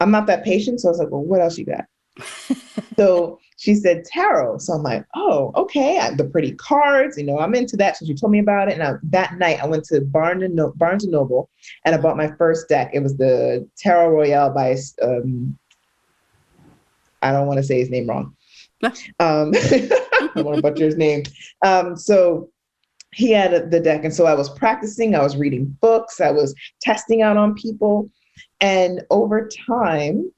I'm 0.00 0.10
not 0.10 0.26
that 0.26 0.44
patient. 0.44 0.80
So 0.80 0.88
I 0.88 0.90
was 0.90 0.98
like, 0.98 1.10
well, 1.10 1.22
what 1.22 1.40
else 1.40 1.58
you 1.58 1.66
got? 1.66 1.84
so 2.96 3.38
she 3.56 3.74
said 3.74 4.04
tarot. 4.04 4.58
So 4.58 4.72
I'm 4.72 4.82
like, 4.82 5.04
oh, 5.14 5.52
okay. 5.54 5.98
I, 5.98 6.14
the 6.14 6.24
pretty 6.24 6.52
cards, 6.52 7.18
you 7.18 7.24
know, 7.24 7.38
I'm 7.38 7.54
into 7.54 7.76
that. 7.76 7.98
So 7.98 8.06
she 8.06 8.14
told 8.14 8.32
me 8.32 8.38
about 8.38 8.68
it. 8.68 8.74
And 8.74 8.82
I, 8.82 8.94
that 9.04 9.36
night 9.36 9.62
I 9.62 9.66
went 9.66 9.84
to 9.84 10.00
Barnes 10.00 10.42
and, 10.42 10.54
no- 10.54 10.72
Barnes 10.76 11.04
and 11.04 11.12
Noble 11.12 11.50
and 11.84 11.94
I 11.94 11.98
bought 11.98 12.16
my 12.16 12.28
first 12.38 12.68
deck. 12.68 12.90
It 12.94 13.02
was 13.02 13.16
the 13.16 13.68
Tarot 13.76 14.08
Royale 14.08 14.50
by, 14.54 14.76
um, 15.02 15.58
I 17.20 17.32
don't 17.32 17.46
want 17.46 17.58
to 17.58 17.62
say 17.62 17.78
his 17.78 17.90
name 17.90 18.08
wrong. 18.08 18.34
um, 18.82 18.92
I 19.20 20.30
want 20.36 20.56
to 20.56 20.62
butcher 20.62 20.86
his 20.86 20.96
name. 20.96 21.24
Um, 21.62 21.96
so 21.96 22.50
he 23.12 23.30
had 23.30 23.70
the 23.70 23.80
deck. 23.80 24.04
And 24.04 24.14
so 24.14 24.24
I 24.26 24.34
was 24.34 24.48
practicing, 24.48 25.14
I 25.14 25.22
was 25.22 25.36
reading 25.36 25.76
books, 25.80 26.20
I 26.20 26.30
was 26.30 26.54
testing 26.80 27.22
out 27.22 27.36
on 27.36 27.54
people. 27.54 28.10
And 28.60 29.02
over 29.10 29.48
time, 29.66 30.30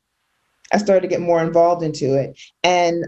I 0.72 0.78
started 0.78 1.02
to 1.02 1.08
get 1.08 1.20
more 1.20 1.42
involved 1.42 1.82
into 1.82 2.14
it. 2.14 2.38
And 2.62 3.06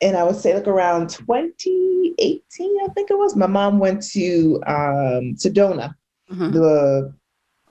and 0.00 0.16
I 0.16 0.24
would 0.24 0.36
say 0.36 0.52
like 0.54 0.66
around 0.66 1.10
2018, 1.10 2.42
I 2.82 2.88
think 2.88 3.10
it 3.10 3.16
was, 3.16 3.36
my 3.36 3.46
mom 3.46 3.78
went 3.78 4.02
to 4.10 4.60
um 4.66 5.34
Sedona, 5.36 5.94
mm-hmm. 6.30 6.50
the 6.50 7.14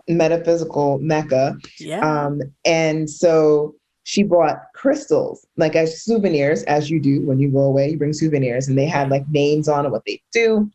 metaphysical 0.08 1.00
mecca. 1.00 1.58
Yeah. 1.80 2.00
Um, 2.00 2.42
and 2.66 3.10
so 3.10 3.76
she 4.04 4.24
bought 4.24 4.64
crystals 4.74 5.46
like 5.58 5.76
as 5.76 6.04
souvenirs, 6.04 6.64
as 6.64 6.90
you 6.90 7.00
do 7.00 7.26
when 7.26 7.40
you 7.40 7.50
go 7.50 7.60
away, 7.60 7.92
you 7.92 7.98
bring 7.98 8.14
souvenirs, 8.14 8.68
and 8.68 8.78
they 8.78 8.86
had 8.86 9.10
like 9.10 9.28
names 9.30 9.68
on 9.68 9.86
it, 9.86 9.92
what 9.92 10.06
they 10.06 10.22
do, 10.32 10.70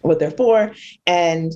what 0.00 0.18
they're 0.18 0.30
for. 0.30 0.72
And 1.06 1.52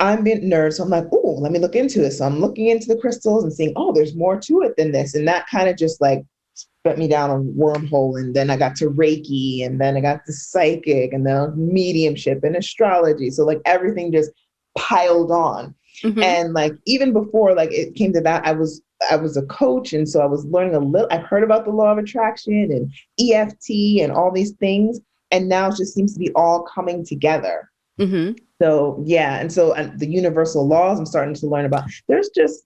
I'm 0.00 0.24
being 0.24 0.40
nerd, 0.40 0.72
so 0.72 0.82
I'm 0.82 0.90
like, 0.90 1.06
oh, 1.12 1.36
let 1.38 1.52
me 1.52 1.58
look 1.58 1.76
into 1.76 2.04
it. 2.04 2.12
So 2.12 2.24
I'm 2.24 2.40
looking 2.40 2.68
into 2.68 2.86
the 2.86 2.96
crystals 2.96 3.44
and 3.44 3.52
seeing, 3.52 3.74
oh, 3.76 3.92
there's 3.92 4.16
more 4.16 4.40
to 4.40 4.62
it 4.62 4.76
than 4.76 4.92
this. 4.92 5.14
And 5.14 5.28
that 5.28 5.46
kind 5.46 5.68
of 5.68 5.76
just 5.76 6.00
like 6.00 6.24
spent 6.54 6.98
me 6.98 7.06
down 7.06 7.30
a 7.30 7.38
wormhole. 7.38 8.18
And 8.18 8.34
then 8.34 8.50
I 8.50 8.56
got 8.56 8.76
to 8.76 8.90
Reiki, 8.90 9.64
and 9.64 9.80
then 9.80 9.96
I 9.96 10.00
got 10.00 10.24
to 10.26 10.32
psychic, 10.32 11.12
and 11.12 11.26
then 11.26 11.52
mediumship 11.56 12.42
and 12.42 12.56
astrology. 12.56 13.30
So 13.30 13.44
like 13.44 13.60
everything 13.66 14.10
just 14.10 14.30
piled 14.76 15.30
on. 15.30 15.74
Mm-hmm. 16.02 16.22
And 16.22 16.54
like 16.54 16.72
even 16.86 17.12
before 17.12 17.54
like 17.54 17.72
it 17.72 17.94
came 17.94 18.12
to 18.14 18.20
that, 18.22 18.46
I 18.46 18.52
was 18.52 18.82
I 19.10 19.16
was 19.16 19.36
a 19.36 19.42
coach, 19.42 19.92
and 19.92 20.08
so 20.08 20.20
I 20.20 20.26
was 20.26 20.44
learning 20.46 20.74
a 20.74 20.80
little. 20.80 21.08
I've 21.10 21.24
heard 21.24 21.42
about 21.42 21.64
the 21.64 21.72
law 21.72 21.92
of 21.92 21.98
attraction 21.98 22.70
and 22.70 22.92
EFT 23.20 24.00
and 24.02 24.12
all 24.12 24.30
these 24.32 24.52
things, 24.52 25.00
and 25.30 25.48
now 25.48 25.68
it 25.68 25.76
just 25.76 25.94
seems 25.94 26.14
to 26.14 26.18
be 26.18 26.32
all 26.34 26.62
coming 26.62 27.04
together. 27.04 27.69
Mm-hmm. 28.00 28.32
So 28.60 29.02
yeah, 29.04 29.38
and 29.38 29.52
so 29.52 29.72
uh, 29.72 29.90
the 29.96 30.06
universal 30.06 30.66
laws 30.66 30.98
I'm 30.98 31.06
starting 31.06 31.34
to 31.34 31.46
learn 31.46 31.66
about. 31.66 31.84
There's 32.08 32.30
just 32.34 32.64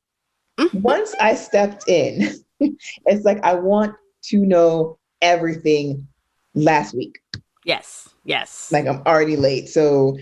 mm-hmm. 0.58 0.80
once 0.80 1.14
I 1.20 1.34
stepped 1.34 1.88
in, 1.88 2.28
it's 2.60 3.24
like 3.24 3.42
I 3.44 3.54
want 3.54 3.94
to 4.24 4.38
know 4.38 4.98
everything 5.20 6.06
last 6.54 6.94
week. 6.94 7.18
Yes, 7.64 8.08
yes. 8.24 8.70
Like 8.72 8.86
I'm 8.86 9.02
already 9.06 9.36
late, 9.36 9.68
so 9.68 10.16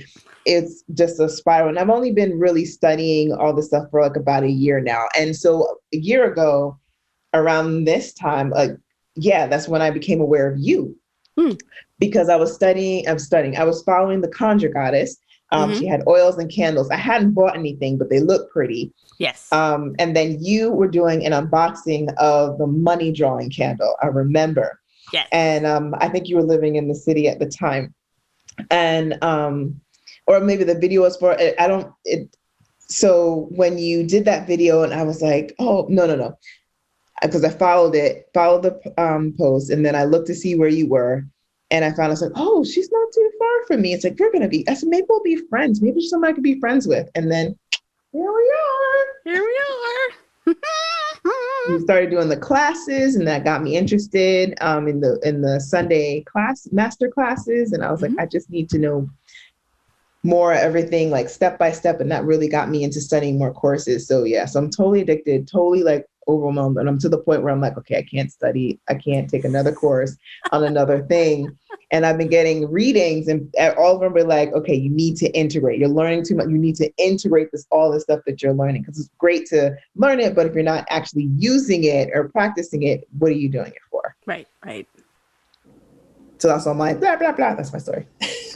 it's 0.44 0.82
just 0.94 1.20
a 1.20 1.28
spiral. 1.28 1.68
And 1.68 1.78
I've 1.78 1.90
only 1.90 2.12
been 2.12 2.38
really 2.38 2.64
studying 2.64 3.32
all 3.32 3.54
this 3.54 3.66
stuff 3.66 3.88
for 3.90 4.02
like 4.02 4.16
about 4.16 4.44
a 4.44 4.50
year 4.50 4.80
now. 4.80 5.06
And 5.16 5.36
so 5.36 5.78
a 5.92 5.98
year 5.98 6.30
ago, 6.30 6.78
around 7.34 7.84
this 7.84 8.12
time, 8.14 8.50
like 8.50 8.72
yeah, 9.14 9.46
that's 9.46 9.68
when 9.68 9.82
I 9.82 9.90
became 9.90 10.20
aware 10.20 10.50
of 10.50 10.58
you. 10.58 10.96
Hmm. 11.38 11.52
Because 12.06 12.28
I 12.28 12.36
was 12.36 12.54
studying, 12.54 13.08
I'm 13.08 13.18
studying, 13.18 13.56
I 13.56 13.64
was 13.64 13.82
following 13.82 14.20
the 14.20 14.28
conjure 14.28 14.68
goddess 14.68 15.16
um, 15.52 15.70
mm-hmm. 15.70 15.80
She 15.80 15.86
had 15.86 16.02
oils 16.08 16.38
and 16.38 16.50
candles. 16.50 16.90
I 16.90 16.96
hadn't 16.96 17.32
bought 17.32 17.54
anything, 17.54 17.98
but 17.98 18.08
they 18.08 18.20
look 18.20 18.50
pretty. 18.50 18.92
Yes. 19.18 19.52
Um, 19.52 19.94
and 19.98 20.16
then 20.16 20.42
you 20.42 20.72
were 20.72 20.88
doing 20.88 21.24
an 21.24 21.32
unboxing 21.32 22.12
of 22.16 22.58
the 22.58 22.66
money 22.66 23.12
drawing 23.12 23.50
candle. 23.50 23.94
I 24.02 24.06
remember. 24.06 24.80
Yes. 25.12 25.28
And 25.30 25.66
um, 25.66 25.94
I 25.98 26.08
think 26.08 26.28
you 26.28 26.36
were 26.36 26.42
living 26.42 26.76
in 26.76 26.88
the 26.88 26.94
city 26.94 27.28
at 27.28 27.38
the 27.38 27.46
time. 27.46 27.94
And 28.70 29.22
um, 29.22 29.80
or 30.26 30.40
maybe 30.40 30.64
the 30.64 30.78
video 30.78 31.02
was 31.02 31.16
for 31.18 31.38
I 31.38 31.66
don't 31.66 31.92
it 32.04 32.34
so 32.78 33.48
when 33.50 33.78
you 33.78 34.06
did 34.06 34.24
that 34.26 34.46
video 34.46 34.82
and 34.82 34.92
I 34.94 35.02
was 35.02 35.20
like, 35.22 35.54
oh 35.58 35.86
no, 35.88 36.06
no, 36.06 36.16
no. 36.16 36.38
Because 37.20 37.44
I 37.44 37.50
followed 37.50 37.94
it, 37.94 38.28
followed 38.34 38.62
the 38.62 39.00
um, 39.00 39.34
post, 39.38 39.70
and 39.70 39.86
then 39.86 39.94
I 39.94 40.04
looked 40.04 40.26
to 40.26 40.34
see 40.34 40.54
where 40.54 40.68
you 40.68 40.88
were. 40.88 41.24
And 41.72 41.86
I 41.86 41.88
found 41.88 42.02
I 42.02 42.08
was 42.08 42.22
like, 42.22 42.32
oh, 42.36 42.62
she's 42.62 42.92
not 42.92 43.12
too 43.14 43.30
far 43.38 43.66
from 43.66 43.80
me. 43.80 43.94
It's 43.94 44.04
like, 44.04 44.16
going 44.16 44.40
to 44.40 44.48
be, 44.48 44.68
I 44.68 44.74
said, 44.74 44.90
maybe 44.90 45.06
we'll 45.08 45.22
be 45.22 45.36
friends. 45.48 45.80
Maybe 45.80 46.00
she's 46.00 46.10
somebody 46.10 46.32
I 46.32 46.34
could 46.34 46.44
be 46.44 46.60
friends 46.60 46.86
with. 46.86 47.08
And 47.14 47.32
then 47.32 47.58
here 48.12 48.30
we 48.30 48.52
are. 48.60 49.32
Here 49.32 49.42
we 49.42 49.60
are. 50.52 50.54
we 51.68 51.80
started 51.80 52.10
doing 52.10 52.28
the 52.28 52.36
classes 52.36 53.16
and 53.16 53.26
that 53.26 53.44
got 53.44 53.62
me 53.62 53.76
interested 53.76 54.54
um, 54.60 54.86
in 54.86 55.00
the 55.00 55.18
in 55.24 55.40
the 55.40 55.60
Sunday 55.60 56.20
class 56.22 56.68
master 56.72 57.08
classes. 57.08 57.72
And 57.72 57.82
I 57.82 57.90
was 57.90 58.02
mm-hmm. 58.02 58.16
like, 58.16 58.26
I 58.26 58.28
just 58.28 58.50
need 58.50 58.68
to 58.70 58.78
know 58.78 59.08
more 60.22 60.52
everything 60.52 61.10
like 61.10 61.28
step 61.28 61.58
by 61.58 61.72
step. 61.72 62.00
And 62.00 62.10
that 62.12 62.24
really 62.24 62.48
got 62.48 62.70
me 62.70 62.84
into 62.84 63.00
studying 63.00 63.38
more 63.38 63.52
courses. 63.52 64.06
So 64.06 64.24
yeah, 64.24 64.44
so 64.44 64.60
I'm 64.60 64.70
totally 64.70 65.00
addicted, 65.00 65.48
totally 65.48 65.82
like 65.82 66.06
overwhelmed. 66.28 66.78
And 66.78 66.88
I'm 66.88 66.98
to 67.00 67.08
the 67.08 67.18
point 67.18 67.42
where 67.42 67.52
I'm 67.52 67.60
like, 67.60 67.76
okay, 67.78 67.98
I 67.98 68.02
can't 68.02 68.30
study. 68.30 68.78
I 68.88 68.94
can't 68.94 69.28
take 69.28 69.44
another 69.44 69.72
course 69.72 70.16
on 70.52 70.62
another 70.62 71.02
thing. 71.06 71.56
And 71.90 72.06
I've 72.06 72.16
been 72.16 72.28
getting 72.28 72.70
readings, 72.70 73.28
and 73.28 73.52
all 73.76 73.96
of 73.96 74.00
them 74.00 74.14
were 74.14 74.24
like, 74.24 74.50
okay, 74.52 74.74
you 74.74 74.88
need 74.88 75.16
to 75.16 75.28
integrate. 75.36 75.78
You're 75.78 75.90
learning 75.90 76.24
too 76.24 76.36
much. 76.36 76.48
You 76.48 76.56
need 76.56 76.76
to 76.76 76.90
integrate 76.96 77.50
this, 77.52 77.66
all 77.70 77.92
the 77.92 78.00
stuff 78.00 78.20
that 78.26 78.42
you're 78.42 78.54
learning, 78.54 78.82
because 78.82 78.98
it's 78.98 79.10
great 79.18 79.46
to 79.48 79.76
learn 79.94 80.18
it, 80.18 80.34
but 80.34 80.46
if 80.46 80.54
you're 80.54 80.62
not 80.62 80.86
actually 80.88 81.28
using 81.36 81.84
it 81.84 82.08
or 82.14 82.30
practicing 82.30 82.84
it, 82.84 83.06
what 83.18 83.30
are 83.30 83.34
you 83.34 83.50
doing 83.50 83.72
it 83.72 83.82
for? 83.90 84.16
Right, 84.24 84.48
right. 84.64 84.88
So 86.42 86.48
that's 86.48 86.66
all 86.66 86.74
my 86.74 86.92
blah 86.92 87.14
blah 87.14 87.30
blah. 87.30 87.54
That's 87.54 87.72
my 87.72 87.78
story. 87.78 88.04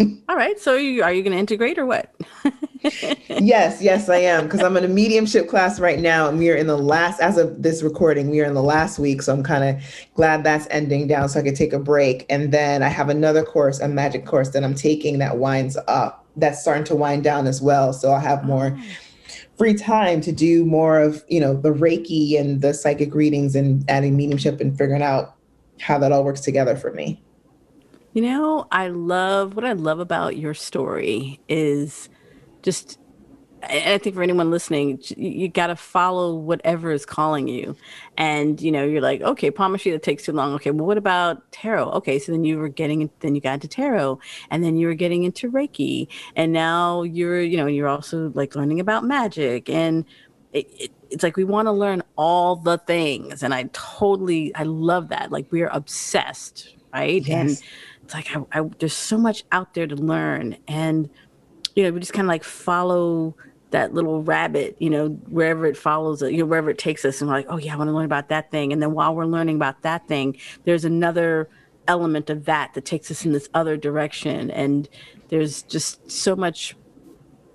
all 0.28 0.34
right. 0.34 0.58
So 0.58 0.72
are 0.72 0.76
you, 0.76 1.04
are 1.04 1.12
you 1.12 1.22
going 1.22 1.34
to 1.34 1.38
integrate 1.38 1.78
or 1.78 1.86
what? 1.86 2.12
yes, 3.28 3.80
yes, 3.80 4.08
I 4.08 4.16
am 4.16 4.46
because 4.46 4.60
I'm 4.60 4.76
in 4.76 4.82
a 4.82 4.88
mediumship 4.88 5.48
class 5.48 5.78
right 5.78 6.00
now, 6.00 6.28
and 6.28 6.36
we 6.36 6.50
are 6.50 6.56
in 6.56 6.66
the 6.66 6.76
last. 6.76 7.20
As 7.20 7.38
of 7.38 7.62
this 7.62 7.84
recording, 7.84 8.28
we 8.28 8.40
are 8.40 8.44
in 8.44 8.54
the 8.54 8.62
last 8.62 8.98
week, 8.98 9.22
so 9.22 9.32
I'm 9.32 9.44
kind 9.44 9.62
of 9.62 9.84
glad 10.14 10.42
that's 10.42 10.66
ending 10.70 11.06
down, 11.06 11.28
so 11.28 11.38
I 11.38 11.44
could 11.44 11.54
take 11.54 11.72
a 11.72 11.78
break. 11.78 12.26
And 12.28 12.50
then 12.50 12.82
I 12.82 12.88
have 12.88 13.08
another 13.08 13.44
course, 13.44 13.78
a 13.78 13.86
magic 13.86 14.26
course 14.26 14.48
that 14.48 14.64
I'm 14.64 14.74
taking 14.74 15.20
that 15.20 15.38
winds 15.38 15.78
up. 15.86 16.26
That's 16.34 16.60
starting 16.60 16.82
to 16.86 16.96
wind 16.96 17.22
down 17.22 17.46
as 17.46 17.62
well, 17.62 17.92
so 17.92 18.10
I'll 18.10 18.18
have 18.18 18.44
more. 18.44 18.76
Oh 18.76 18.82
free 19.58 19.74
time 19.74 20.20
to 20.20 20.32
do 20.32 20.66
more 20.66 21.00
of 21.00 21.24
you 21.28 21.40
know 21.40 21.54
the 21.54 21.72
reiki 21.72 22.38
and 22.38 22.60
the 22.60 22.74
psychic 22.74 23.14
readings 23.14 23.56
and 23.56 23.88
adding 23.88 24.14
mediumship 24.14 24.60
and 24.60 24.76
figuring 24.76 25.00
out 25.00 25.36
how 25.80 25.98
that 25.98 26.12
all 26.12 26.24
works 26.24 26.42
together 26.42 26.76
for 26.76 26.92
me 26.92 27.22
you 28.16 28.22
know 28.22 28.66
i 28.72 28.88
love 28.88 29.54
what 29.54 29.64
i 29.64 29.74
love 29.74 30.00
about 30.00 30.38
your 30.38 30.54
story 30.54 31.38
is 31.48 32.08
just 32.62 32.98
I 33.62 33.98
think 33.98 34.14
for 34.14 34.22
anyone 34.22 34.50
listening, 34.50 35.00
you 35.16 35.48
got 35.48 35.68
to 35.68 35.76
follow 35.76 36.34
whatever 36.34 36.92
is 36.92 37.06
calling 37.06 37.48
you. 37.48 37.76
And, 38.16 38.60
you 38.60 38.70
know, 38.70 38.84
you're 38.84 39.00
like, 39.00 39.22
okay, 39.22 39.46
you 39.46 39.92
that 39.92 40.02
takes 40.02 40.24
too 40.24 40.32
long. 40.32 40.52
Okay, 40.54 40.70
well, 40.70 40.86
what 40.86 40.98
about 40.98 41.50
tarot? 41.52 41.90
Okay, 41.92 42.18
so 42.18 42.32
then 42.32 42.44
you 42.44 42.58
were 42.58 42.68
getting, 42.68 43.10
then 43.20 43.34
you 43.34 43.40
got 43.40 43.54
into 43.54 43.68
tarot 43.68 44.20
and 44.50 44.62
then 44.62 44.76
you 44.76 44.86
were 44.86 44.94
getting 44.94 45.24
into 45.24 45.50
Reiki. 45.50 46.06
And 46.36 46.52
now 46.52 47.02
you're, 47.02 47.40
you 47.40 47.56
know, 47.56 47.66
you're 47.66 47.88
also 47.88 48.30
like 48.34 48.54
learning 48.54 48.78
about 48.78 49.04
magic. 49.04 49.68
And 49.68 50.04
it, 50.52 50.68
it, 50.78 50.90
it's 51.10 51.22
like 51.22 51.36
we 51.36 51.44
want 51.44 51.66
to 51.66 51.72
learn 51.72 52.02
all 52.16 52.56
the 52.56 52.78
things. 52.78 53.42
And 53.42 53.54
I 53.54 53.64
totally, 53.72 54.54
I 54.54 54.62
love 54.64 55.08
that. 55.08 55.32
Like 55.32 55.50
we're 55.50 55.68
obsessed, 55.68 56.74
right? 56.92 57.26
Yes. 57.26 57.62
And 57.62 57.62
it's 58.06 58.14
like, 58.14 58.34
I, 58.36 58.60
I, 58.60 58.70
there's 58.78 58.92
so 58.92 59.18
much 59.18 59.44
out 59.50 59.74
there 59.74 59.86
to 59.86 59.96
learn. 59.96 60.56
And, 60.68 61.10
you 61.74 61.82
know, 61.82 61.90
we 61.90 61.98
just 61.98 62.12
kind 62.12 62.24
of 62.24 62.28
like 62.28 62.44
follow 62.44 63.34
that 63.72 63.92
little 63.92 64.22
rabbit, 64.22 64.76
you 64.78 64.88
know, 64.88 65.08
wherever 65.28 65.66
it 65.66 65.76
follows, 65.76 66.22
you 66.22 66.38
know, 66.38 66.46
wherever 66.46 66.70
it 66.70 66.78
takes 66.78 67.04
us, 67.04 67.20
and 67.20 67.28
we're 67.28 67.36
like, 67.36 67.46
oh 67.48 67.58
yeah, 67.58 67.74
I 67.74 67.76
want 67.76 67.88
to 67.88 67.92
learn 67.92 68.04
about 68.04 68.28
that 68.28 68.52
thing. 68.52 68.72
And 68.72 68.80
then 68.80 68.92
while 68.92 69.12
we're 69.12 69.26
learning 69.26 69.56
about 69.56 69.82
that 69.82 70.06
thing, 70.06 70.38
there's 70.64 70.84
another 70.84 71.48
element 71.88 72.30
of 72.30 72.44
that 72.44 72.74
that 72.74 72.84
takes 72.84 73.10
us 73.10 73.24
in 73.24 73.32
this 73.32 73.48
other 73.54 73.76
direction. 73.76 74.52
And 74.52 74.88
there's 75.28 75.62
just 75.64 76.08
so 76.08 76.36
much 76.36 76.76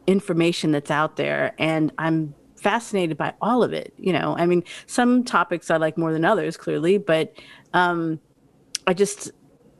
information 0.06 0.72
that's 0.72 0.92
out 0.92 1.16
there, 1.16 1.56
and 1.58 1.94
I'm 1.98 2.36
fascinated 2.58 3.18
by 3.18 3.34
all 3.42 3.64
of 3.64 3.72
it. 3.72 3.94
You 3.98 4.12
know, 4.12 4.36
I 4.38 4.46
mean, 4.46 4.66
some 4.88 5.24
topics 5.24 5.72
I 5.72 5.78
like 5.78 5.98
more 5.98 6.12
than 6.12 6.26
others, 6.26 6.58
clearly, 6.58 6.98
but 6.98 7.34
um, 7.74 8.20
I 8.86 8.94
just 8.94 9.32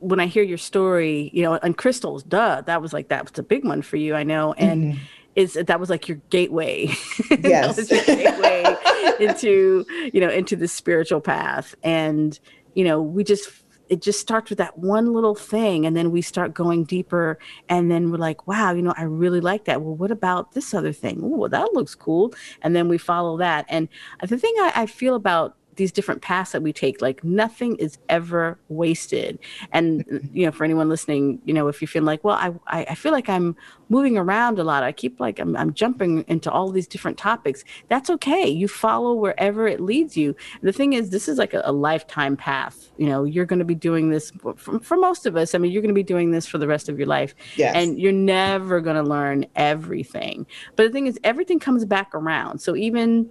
when 0.02 0.20
I 0.20 0.26
hear 0.26 0.42
your 0.42 0.58
story, 0.58 1.30
you 1.32 1.42
know, 1.42 1.54
and 1.54 1.76
crystals, 1.76 2.22
duh, 2.22 2.60
that 2.62 2.82
was 2.82 2.92
like 2.92 3.08
that 3.08 3.22
was 3.22 3.38
a 3.38 3.42
big 3.42 3.64
one 3.64 3.82
for 3.82 3.96
you, 3.96 4.14
I 4.14 4.22
know, 4.22 4.52
and. 4.54 4.94
Mm-hmm 4.94 5.02
is 5.34 5.54
that 5.54 5.80
was 5.80 5.88
like 5.88 6.08
your 6.08 6.20
gateway. 6.28 6.90
Yes. 7.42 7.90
your 7.90 8.04
gateway 8.04 8.76
into, 9.18 9.86
you 10.12 10.20
know, 10.20 10.28
into 10.28 10.56
the 10.56 10.68
spiritual 10.68 11.22
path. 11.22 11.74
And, 11.82 12.38
you 12.74 12.84
know, 12.84 13.00
we 13.00 13.24
just 13.24 13.48
it 13.88 14.00
just 14.00 14.20
starts 14.20 14.48
with 14.48 14.58
that 14.58 14.78
one 14.78 15.12
little 15.12 15.34
thing 15.34 15.84
and 15.84 15.94
then 15.94 16.10
we 16.10 16.22
start 16.22 16.54
going 16.54 16.84
deeper 16.84 17.38
and 17.68 17.90
then 17.90 18.10
we're 18.10 18.16
like 18.16 18.46
wow 18.46 18.72
you 18.72 18.80
know 18.80 18.94
i 18.96 19.02
really 19.02 19.40
like 19.40 19.66
that 19.66 19.82
well 19.82 19.94
what 19.94 20.10
about 20.10 20.52
this 20.52 20.72
other 20.72 20.92
thing 20.92 21.20
oh 21.22 21.46
that 21.48 21.74
looks 21.74 21.94
cool 21.94 22.32
and 22.62 22.74
then 22.74 22.88
we 22.88 22.96
follow 22.96 23.36
that 23.36 23.66
and 23.68 23.88
the 24.26 24.38
thing 24.38 24.54
I, 24.60 24.72
I 24.76 24.86
feel 24.86 25.14
about 25.14 25.56
these 25.76 25.92
different 25.92 26.22
paths 26.22 26.52
that 26.52 26.62
we 26.62 26.72
take 26.72 27.00
like 27.00 27.22
nothing 27.24 27.76
is 27.76 27.98
ever 28.08 28.58
wasted. 28.68 29.38
And 29.72 30.04
you 30.32 30.46
know 30.46 30.52
for 30.52 30.64
anyone 30.64 30.88
listening 30.88 31.40
you 31.44 31.54
know 31.54 31.68
if 31.68 31.80
you 31.80 31.88
feel 31.88 32.02
like 32.02 32.24
well 32.24 32.36
i 32.36 32.84
i 32.90 32.94
feel 32.94 33.12
like 33.12 33.28
i'm 33.28 33.56
moving 33.88 34.16
around 34.16 34.58
a 34.58 34.64
lot 34.64 34.82
i 34.82 34.92
keep 34.92 35.20
like 35.20 35.38
i'm, 35.38 35.56
I'm 35.56 35.74
jumping 35.74 36.24
into 36.28 36.50
all 36.50 36.70
these 36.70 36.86
different 36.86 37.18
topics 37.18 37.64
that's 37.88 38.10
okay. 38.10 38.48
You 38.48 38.68
follow 38.68 39.14
wherever 39.14 39.66
it 39.66 39.80
leads 39.80 40.16
you. 40.16 40.34
The 40.62 40.72
thing 40.72 40.92
is 40.92 41.10
this 41.10 41.28
is 41.28 41.38
like 41.38 41.54
a, 41.54 41.62
a 41.64 41.72
lifetime 41.72 42.36
path. 42.36 42.90
You 42.96 43.06
know 43.06 43.24
you're 43.24 43.44
going 43.44 43.58
to 43.58 43.64
be 43.64 43.74
doing 43.74 44.10
this 44.10 44.30
for, 44.30 44.54
for 44.56 44.96
most 44.96 45.26
of 45.26 45.36
us. 45.36 45.54
I 45.54 45.58
mean 45.58 45.72
you're 45.72 45.82
going 45.82 45.94
to 45.94 45.94
be 45.94 46.02
doing 46.02 46.30
this 46.30 46.46
for 46.46 46.58
the 46.58 46.66
rest 46.66 46.88
of 46.88 46.98
your 46.98 47.06
life. 47.06 47.34
Yes. 47.56 47.74
and 47.74 47.98
you're 47.98 48.12
never 48.12 48.80
going 48.80 48.96
to 48.96 49.02
learn 49.02 49.46
everything. 49.56 50.46
But 50.76 50.84
the 50.84 50.90
thing 50.90 51.06
is 51.06 51.18
everything 51.24 51.58
comes 51.58 51.84
back 51.84 52.14
around. 52.14 52.60
So 52.60 52.76
even 52.76 53.30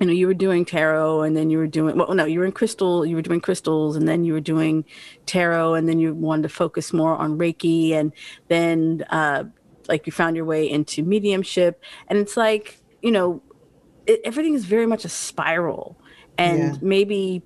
you 0.00 0.06
know 0.06 0.12
you 0.12 0.26
were 0.26 0.34
doing 0.34 0.64
tarot 0.64 1.22
and 1.22 1.36
then 1.36 1.50
you 1.50 1.58
were 1.58 1.66
doing 1.66 1.96
well 1.96 2.12
no 2.14 2.24
you 2.24 2.40
were 2.40 2.46
in 2.46 2.52
crystal 2.52 3.04
you 3.04 3.14
were 3.14 3.22
doing 3.22 3.40
crystals 3.40 3.96
and 3.96 4.08
then 4.08 4.24
you 4.24 4.32
were 4.32 4.40
doing 4.40 4.84
tarot 5.26 5.74
and 5.74 5.88
then 5.88 5.98
you 5.98 6.14
wanted 6.14 6.42
to 6.42 6.48
focus 6.48 6.92
more 6.92 7.14
on 7.14 7.38
reiki 7.38 7.92
and 7.92 8.12
then 8.48 9.04
uh 9.10 9.44
like 9.88 10.06
you 10.06 10.12
found 10.12 10.36
your 10.36 10.44
way 10.44 10.68
into 10.68 11.02
mediumship 11.02 11.82
and 12.08 12.18
it's 12.18 12.36
like 12.36 12.80
you 13.02 13.10
know 13.10 13.42
it, 14.06 14.20
everything 14.24 14.54
is 14.54 14.64
very 14.64 14.86
much 14.86 15.04
a 15.04 15.08
spiral 15.08 15.96
and 16.38 16.58
yeah. 16.58 16.78
maybe 16.80 17.42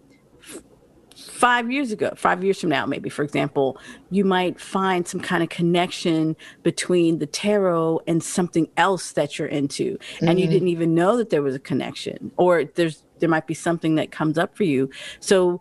five 1.16 1.70
years 1.70 1.92
ago, 1.92 2.12
five 2.16 2.42
years 2.42 2.60
from 2.60 2.70
now, 2.70 2.86
maybe, 2.86 3.08
for 3.08 3.22
example, 3.22 3.78
you 4.10 4.24
might 4.24 4.60
find 4.60 5.06
some 5.06 5.20
kind 5.20 5.42
of 5.42 5.48
connection 5.48 6.36
between 6.62 7.18
the 7.18 7.26
tarot 7.26 8.00
and 8.06 8.22
something 8.22 8.68
else 8.76 9.12
that 9.12 9.38
you're 9.38 9.48
into. 9.48 9.96
Mm-hmm. 9.96 10.28
And 10.28 10.38
you 10.38 10.46
mm-hmm. 10.46 10.52
didn't 10.52 10.68
even 10.68 10.94
know 10.94 11.16
that 11.16 11.30
there 11.30 11.42
was 11.42 11.54
a 11.54 11.60
connection, 11.60 12.32
or 12.36 12.64
there's 12.64 13.02
there 13.20 13.28
might 13.28 13.46
be 13.46 13.54
something 13.54 13.94
that 13.94 14.10
comes 14.10 14.38
up 14.38 14.56
for 14.56 14.64
you. 14.64 14.90
So, 15.20 15.60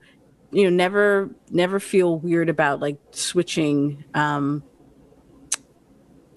you 0.52 0.64
know, 0.64 0.70
never 0.70 1.30
never 1.50 1.80
feel 1.80 2.18
weird 2.18 2.50
about 2.50 2.80
like 2.80 2.98
switching 3.12 4.04
um 4.14 4.64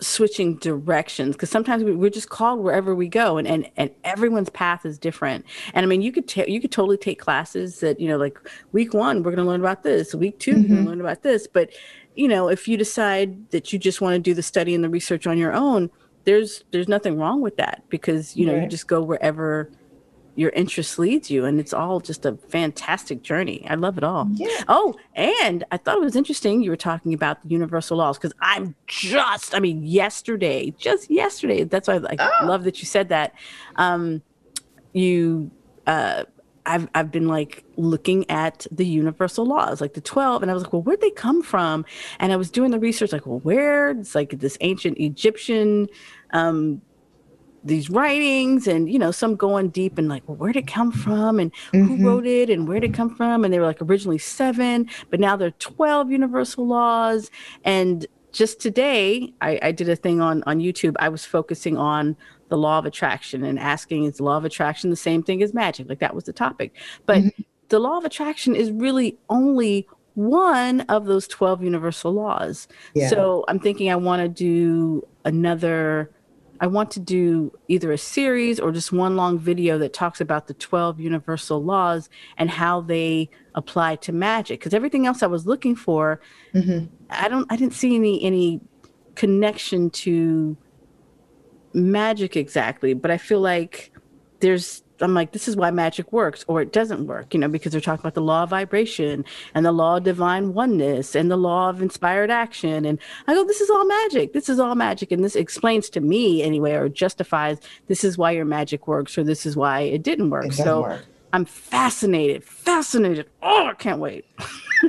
switching 0.00 0.56
directions 0.56 1.34
because 1.34 1.50
sometimes 1.50 1.82
we, 1.82 2.06
are 2.06 2.10
just 2.10 2.28
called 2.28 2.60
wherever 2.60 2.94
we 2.94 3.08
go 3.08 3.36
and, 3.36 3.48
and 3.48 3.70
and 3.76 3.90
everyone's 4.04 4.50
path 4.50 4.84
is 4.84 4.98
different 4.98 5.44
and 5.74 5.84
i 5.84 5.88
mean 5.88 6.02
you 6.02 6.12
could 6.12 6.28
ta- 6.28 6.44
you 6.46 6.60
could 6.60 6.72
totally 6.72 6.96
take 6.96 7.18
classes 7.18 7.80
that 7.80 7.98
you 7.98 8.08
know 8.08 8.16
like 8.16 8.38
week 8.72 8.92
one 8.92 9.22
we're 9.22 9.30
going 9.30 9.44
to 9.44 9.44
learn 9.44 9.60
about 9.60 9.82
this 9.82 10.14
week 10.14 10.38
2 10.38 10.52
mm-hmm. 10.52 10.62
we're 10.62 10.68
going 10.68 10.84
to 10.84 10.90
learn 10.90 11.00
about 11.00 11.22
this 11.22 11.46
but 11.46 11.70
you 12.14 12.28
know 12.28 12.48
if 12.48 12.68
you 12.68 12.76
decide 12.76 13.50
that 13.50 13.72
you 13.72 13.78
just 13.78 14.00
want 14.00 14.14
to 14.14 14.18
do 14.18 14.34
the 14.34 14.42
study 14.42 14.74
and 14.74 14.84
the 14.84 14.88
research 14.88 15.26
on 15.26 15.38
your 15.38 15.52
own 15.52 15.90
there's 16.24 16.64
there's 16.72 16.88
nothing 16.88 17.18
wrong 17.18 17.40
with 17.40 17.56
that 17.56 17.82
because 17.88 18.36
you 18.36 18.44
know 18.44 18.54
right. 18.54 18.64
you 18.64 18.68
just 18.68 18.86
go 18.86 19.00
wherever 19.02 19.70
your 20.36 20.50
interest 20.50 20.98
leads 20.98 21.30
you 21.30 21.44
and 21.44 21.58
it's 21.58 21.72
all 21.72 21.98
just 21.98 22.24
a 22.24 22.36
fantastic 22.48 23.22
journey 23.22 23.66
i 23.68 23.74
love 23.74 23.98
it 23.98 24.04
all 24.04 24.28
yeah. 24.34 24.62
oh 24.68 24.94
and 25.14 25.64
i 25.72 25.76
thought 25.76 25.96
it 25.96 26.00
was 26.00 26.16
interesting 26.16 26.62
you 26.62 26.70
were 26.70 26.76
talking 26.76 27.12
about 27.14 27.42
the 27.42 27.48
universal 27.48 27.96
laws 27.96 28.18
because 28.18 28.34
i'm 28.40 28.74
just 28.86 29.54
i 29.54 29.58
mean 29.58 29.82
yesterday 29.82 30.72
just 30.78 31.10
yesterday 31.10 31.64
that's 31.64 31.88
why 31.88 31.96
i 31.96 32.16
oh. 32.42 32.46
love 32.46 32.64
that 32.64 32.80
you 32.80 32.86
said 32.86 33.08
that 33.08 33.34
um 33.76 34.22
you 34.92 35.50
uh 35.86 36.24
I've 36.66 36.88
I've 36.94 37.10
been 37.10 37.28
like 37.28 37.64
looking 37.76 38.28
at 38.28 38.66
the 38.70 38.84
universal 38.84 39.46
laws, 39.46 39.80
like 39.80 39.94
the 39.94 40.00
12, 40.00 40.42
and 40.42 40.50
I 40.50 40.54
was 40.54 40.64
like, 40.64 40.72
well, 40.72 40.82
where'd 40.82 41.00
they 41.00 41.10
come 41.10 41.42
from? 41.42 41.84
And 42.18 42.32
I 42.32 42.36
was 42.36 42.50
doing 42.50 42.72
the 42.72 42.80
research, 42.80 43.12
like, 43.12 43.24
well, 43.24 43.38
where? 43.38 43.90
It's 43.90 44.14
like 44.14 44.40
this 44.40 44.58
ancient 44.60 44.98
Egyptian 44.98 45.88
um, 46.32 46.82
these 47.66 47.90
writings 47.90 48.66
and 48.66 48.90
you 48.90 48.98
know 48.98 49.10
some 49.10 49.34
going 49.34 49.68
deep 49.68 49.98
and 49.98 50.08
like 50.08 50.22
well 50.28 50.36
where'd 50.36 50.56
it 50.56 50.66
come 50.66 50.92
from? 50.92 51.38
And 51.40 51.52
mm-hmm. 51.72 51.84
who 51.84 52.06
wrote 52.06 52.26
it? 52.26 52.48
And 52.48 52.68
where'd 52.68 52.84
it 52.84 52.94
come 52.94 53.14
from? 53.14 53.44
And 53.44 53.52
they 53.52 53.58
were 53.58 53.66
like 53.66 53.82
originally 53.82 54.18
seven 54.18 54.88
but 55.10 55.20
now 55.20 55.36
there 55.36 55.48
are 55.48 55.52
12 55.52 56.10
universal 56.10 56.66
laws. 56.66 57.30
And 57.64 58.06
just 58.32 58.60
today 58.60 59.32
I, 59.40 59.58
I 59.62 59.72
did 59.72 59.88
a 59.88 59.96
thing 59.96 60.20
on 60.20 60.42
on 60.46 60.60
youtube. 60.60 60.94
I 60.98 61.08
was 61.08 61.24
focusing 61.24 61.76
on 61.76 62.16
the 62.48 62.56
law 62.56 62.78
of 62.78 62.86
attraction 62.86 63.42
and 63.44 63.58
asking 63.58 64.04
is 64.04 64.18
the 64.18 64.24
law 64.24 64.36
of 64.36 64.44
attraction 64.44 64.90
the 64.90 64.96
same 64.96 65.22
thing 65.22 65.42
as 65.42 65.52
magic? 65.52 65.88
Like 65.88 65.98
that 65.98 66.14
was 66.14 66.24
the 66.24 66.32
topic. 66.32 66.74
But 67.04 67.18
mm-hmm. 67.18 67.42
the 67.68 67.80
law 67.80 67.98
of 67.98 68.04
attraction 68.04 68.54
is 68.54 68.70
really 68.70 69.18
only 69.28 69.88
one 70.14 70.80
of 70.82 71.04
those 71.04 71.28
12 71.28 71.62
universal 71.62 72.12
laws. 72.12 72.68
Yeah. 72.94 73.08
so 73.08 73.44
i'm 73.48 73.58
thinking 73.58 73.90
i 73.90 73.96
want 73.96 74.22
to 74.22 74.28
do 74.28 75.06
another 75.26 76.10
I 76.60 76.66
want 76.66 76.90
to 76.92 77.00
do 77.00 77.52
either 77.68 77.92
a 77.92 77.98
series 77.98 78.58
or 78.60 78.72
just 78.72 78.92
one 78.92 79.16
long 79.16 79.38
video 79.38 79.78
that 79.78 79.92
talks 79.92 80.20
about 80.20 80.46
the 80.46 80.54
12 80.54 81.00
universal 81.00 81.62
laws 81.62 82.08
and 82.38 82.50
how 82.50 82.80
they 82.80 83.30
apply 83.54 83.96
to 83.96 84.12
magic 84.12 84.60
because 84.60 84.74
everything 84.74 85.06
else 85.06 85.22
I 85.22 85.26
was 85.26 85.46
looking 85.46 85.74
for 85.76 86.20
mm-hmm. 86.54 86.86
I 87.10 87.28
don't 87.28 87.50
I 87.50 87.56
didn't 87.56 87.74
see 87.74 87.94
any 87.94 88.22
any 88.22 88.60
connection 89.14 89.90
to 89.90 90.56
magic 91.72 92.36
exactly 92.36 92.94
but 92.94 93.10
I 93.10 93.18
feel 93.18 93.40
like 93.40 93.92
there's 94.40 94.82
I'm 95.00 95.14
like, 95.14 95.32
this 95.32 95.48
is 95.48 95.56
why 95.56 95.70
magic 95.70 96.12
works 96.12 96.44
or 96.48 96.60
it 96.62 96.72
doesn't 96.72 97.06
work, 97.06 97.34
you 97.34 97.40
know, 97.40 97.48
because 97.48 97.72
they're 97.72 97.80
talking 97.80 98.02
about 98.02 98.14
the 98.14 98.22
law 98.22 98.44
of 98.44 98.50
vibration 98.50 99.24
and 99.54 99.64
the 99.64 99.72
law 99.72 99.96
of 99.96 100.04
divine 100.04 100.54
oneness 100.54 101.14
and 101.14 101.30
the 101.30 101.36
law 101.36 101.68
of 101.70 101.82
inspired 101.82 102.30
action. 102.30 102.84
And 102.84 102.98
I 103.26 103.34
go, 103.34 103.44
this 103.44 103.60
is 103.60 103.70
all 103.70 103.84
magic. 103.84 104.32
This 104.32 104.48
is 104.48 104.58
all 104.58 104.74
magic. 104.74 105.12
And 105.12 105.22
this 105.24 105.36
explains 105.36 105.90
to 105.90 106.00
me 106.00 106.42
anyway, 106.42 106.72
or 106.72 106.88
justifies 106.88 107.58
this 107.88 108.04
is 108.04 108.16
why 108.16 108.32
your 108.32 108.44
magic 108.44 108.86
works 108.86 109.16
or 109.18 109.24
this 109.24 109.46
is 109.46 109.56
why 109.56 109.80
it 109.80 110.02
didn't 110.02 110.30
work. 110.30 110.46
It 110.46 110.54
so 110.54 110.82
work. 110.82 111.04
I'm 111.32 111.44
fascinated, 111.44 112.44
fascinated. 112.44 113.28
Oh, 113.42 113.66
I 113.66 113.74
can't 113.74 114.00
wait. 114.00 114.24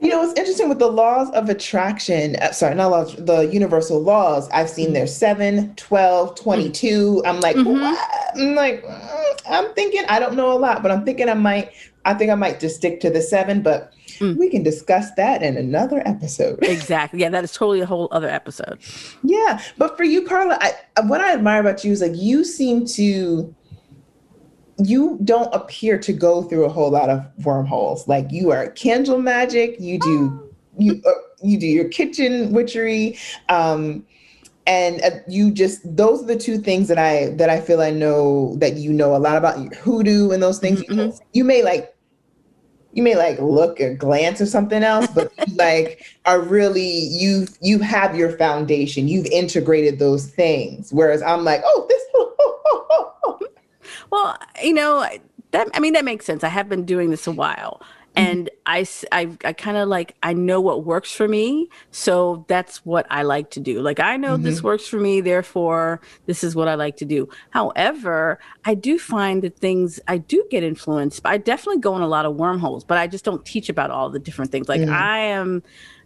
you 0.00 0.08
know, 0.08 0.22
it's 0.22 0.38
interesting 0.38 0.68
with 0.68 0.78
the 0.78 0.88
laws 0.88 1.30
of 1.30 1.48
attraction. 1.48 2.36
Uh, 2.36 2.52
sorry, 2.52 2.74
not 2.74 2.90
laws, 2.90 3.16
the 3.16 3.42
universal 3.42 4.00
laws. 4.00 4.48
I've 4.50 4.68
seen 4.68 4.92
there's 4.92 5.14
7, 5.14 5.74
12, 5.76 6.34
22. 6.34 7.22
I'm 7.24 7.40
like, 7.40 7.56
mm-hmm. 7.56 8.40
I'm 8.40 8.54
like, 8.54 8.84
mm, 8.84 9.40
I'm 9.48 9.72
thinking, 9.74 10.04
I 10.08 10.18
don't 10.18 10.34
know 10.34 10.52
a 10.52 10.58
lot, 10.58 10.82
but 10.82 10.90
I'm 10.90 11.04
thinking 11.04 11.28
I 11.28 11.34
might, 11.34 11.72
I 12.04 12.14
think 12.14 12.30
I 12.30 12.34
might 12.34 12.60
just 12.60 12.76
stick 12.76 13.00
to 13.00 13.10
the 13.10 13.22
seven. 13.22 13.62
But 13.62 13.92
mm. 14.18 14.36
we 14.36 14.50
can 14.50 14.62
discuss 14.62 15.10
that 15.12 15.42
in 15.42 15.56
another 15.56 16.02
episode. 16.06 16.58
exactly. 16.62 17.20
Yeah, 17.20 17.30
that 17.30 17.44
is 17.44 17.52
totally 17.52 17.80
a 17.80 17.86
whole 17.86 18.08
other 18.10 18.28
episode. 18.28 18.78
Yeah, 19.22 19.60
but 19.78 19.96
for 19.96 20.04
you, 20.04 20.26
Carla, 20.26 20.58
I, 20.60 21.02
what 21.02 21.20
I 21.20 21.32
admire 21.32 21.60
about 21.60 21.84
you 21.84 21.92
is 21.92 22.02
like 22.02 22.14
you 22.14 22.44
seem 22.44 22.86
to 22.86 23.54
you 24.78 25.18
don't 25.24 25.52
appear 25.54 25.98
to 25.98 26.12
go 26.12 26.42
through 26.42 26.64
a 26.64 26.68
whole 26.68 26.90
lot 26.90 27.08
of 27.08 27.24
wormholes. 27.44 28.06
Like 28.06 28.30
you 28.30 28.50
are 28.50 28.70
candle 28.70 29.18
magic, 29.18 29.76
you 29.80 29.98
do 29.98 30.50
you 30.78 31.02
uh, 31.06 31.12
you 31.42 31.58
do 31.58 31.66
your 31.66 31.88
kitchen 31.88 32.52
witchery, 32.52 33.18
um, 33.48 34.04
and 34.66 35.00
uh, 35.02 35.10
you 35.28 35.50
just 35.50 35.80
those 35.96 36.22
are 36.22 36.26
the 36.26 36.36
two 36.36 36.58
things 36.58 36.88
that 36.88 36.98
I 36.98 37.30
that 37.36 37.48
I 37.48 37.60
feel 37.60 37.80
I 37.80 37.90
know 37.90 38.54
that 38.56 38.76
you 38.76 38.92
know 38.92 39.16
a 39.16 39.18
lot 39.18 39.36
about 39.36 39.74
hoodoo 39.74 40.30
and 40.30 40.42
those 40.42 40.58
things. 40.58 40.82
Mm-hmm. 40.82 40.98
You, 40.98 41.12
you 41.32 41.44
may 41.44 41.62
like 41.62 41.94
you 42.92 43.02
may 43.02 43.14
like 43.16 43.38
look 43.40 43.80
or 43.80 43.94
glance 43.94 44.40
or 44.40 44.46
something 44.46 44.82
else, 44.82 45.06
but 45.08 45.32
like 45.54 46.04
are 46.26 46.40
really 46.40 46.88
you 46.88 47.46
you 47.62 47.78
have 47.78 48.14
your 48.14 48.36
foundation. 48.36 49.08
You've 49.08 49.26
integrated 49.26 49.98
those 49.98 50.26
things. 50.26 50.92
Whereas 50.92 51.22
I'm 51.22 51.44
like, 51.44 51.62
oh, 51.64 51.86
this 51.88 52.02
well, 54.10 54.38
you 54.62 54.72
know, 54.72 55.06
that 55.50 55.68
I 55.74 55.80
mean 55.80 55.92
that 55.94 56.04
makes 56.04 56.24
sense. 56.24 56.44
I 56.44 56.48
have 56.48 56.68
been 56.68 56.84
doing 56.84 57.10
this 57.10 57.26
a 57.26 57.32
while. 57.32 57.82
Mm-hmm. 58.16 58.28
And 58.28 58.50
I, 58.64 58.86
I, 59.12 59.36
I 59.44 59.52
kind 59.52 59.76
of 59.76 59.88
like, 59.88 60.16
I 60.22 60.32
know 60.32 60.58
what 60.60 60.84
works 60.84 61.12
for 61.12 61.28
me. 61.28 61.68
So 61.90 62.46
that's 62.48 62.78
what 62.86 63.06
I 63.10 63.22
like 63.22 63.50
to 63.50 63.60
do. 63.60 63.82
Like, 63.82 64.00
I 64.00 64.16
know 64.16 64.34
mm-hmm. 64.34 64.42
this 64.42 64.62
works 64.62 64.86
for 64.86 64.98
me. 64.98 65.20
Therefore, 65.20 66.00
this 66.24 66.42
is 66.42 66.56
what 66.56 66.66
I 66.66 66.76
like 66.76 66.96
to 66.96 67.04
do. 67.04 67.28
However, 67.50 68.38
I 68.64 68.74
do 68.74 68.98
find 68.98 69.42
that 69.42 69.58
things, 69.58 70.00
I 70.08 70.16
do 70.16 70.46
get 70.50 70.62
influenced. 70.62 71.20
I 71.26 71.36
definitely 71.36 71.80
go 71.82 71.94
in 71.94 72.02
a 72.02 72.08
lot 72.08 72.24
of 72.24 72.36
wormholes, 72.36 72.84
but 72.84 72.96
I 72.96 73.06
just 73.06 73.24
don't 73.24 73.44
teach 73.44 73.68
about 73.68 73.90
all 73.90 74.08
the 74.08 74.18
different 74.18 74.50
things. 74.50 74.66
Like, 74.66 74.80
mm-hmm. 74.80 74.94
I 74.94 75.18
am, 75.18 75.62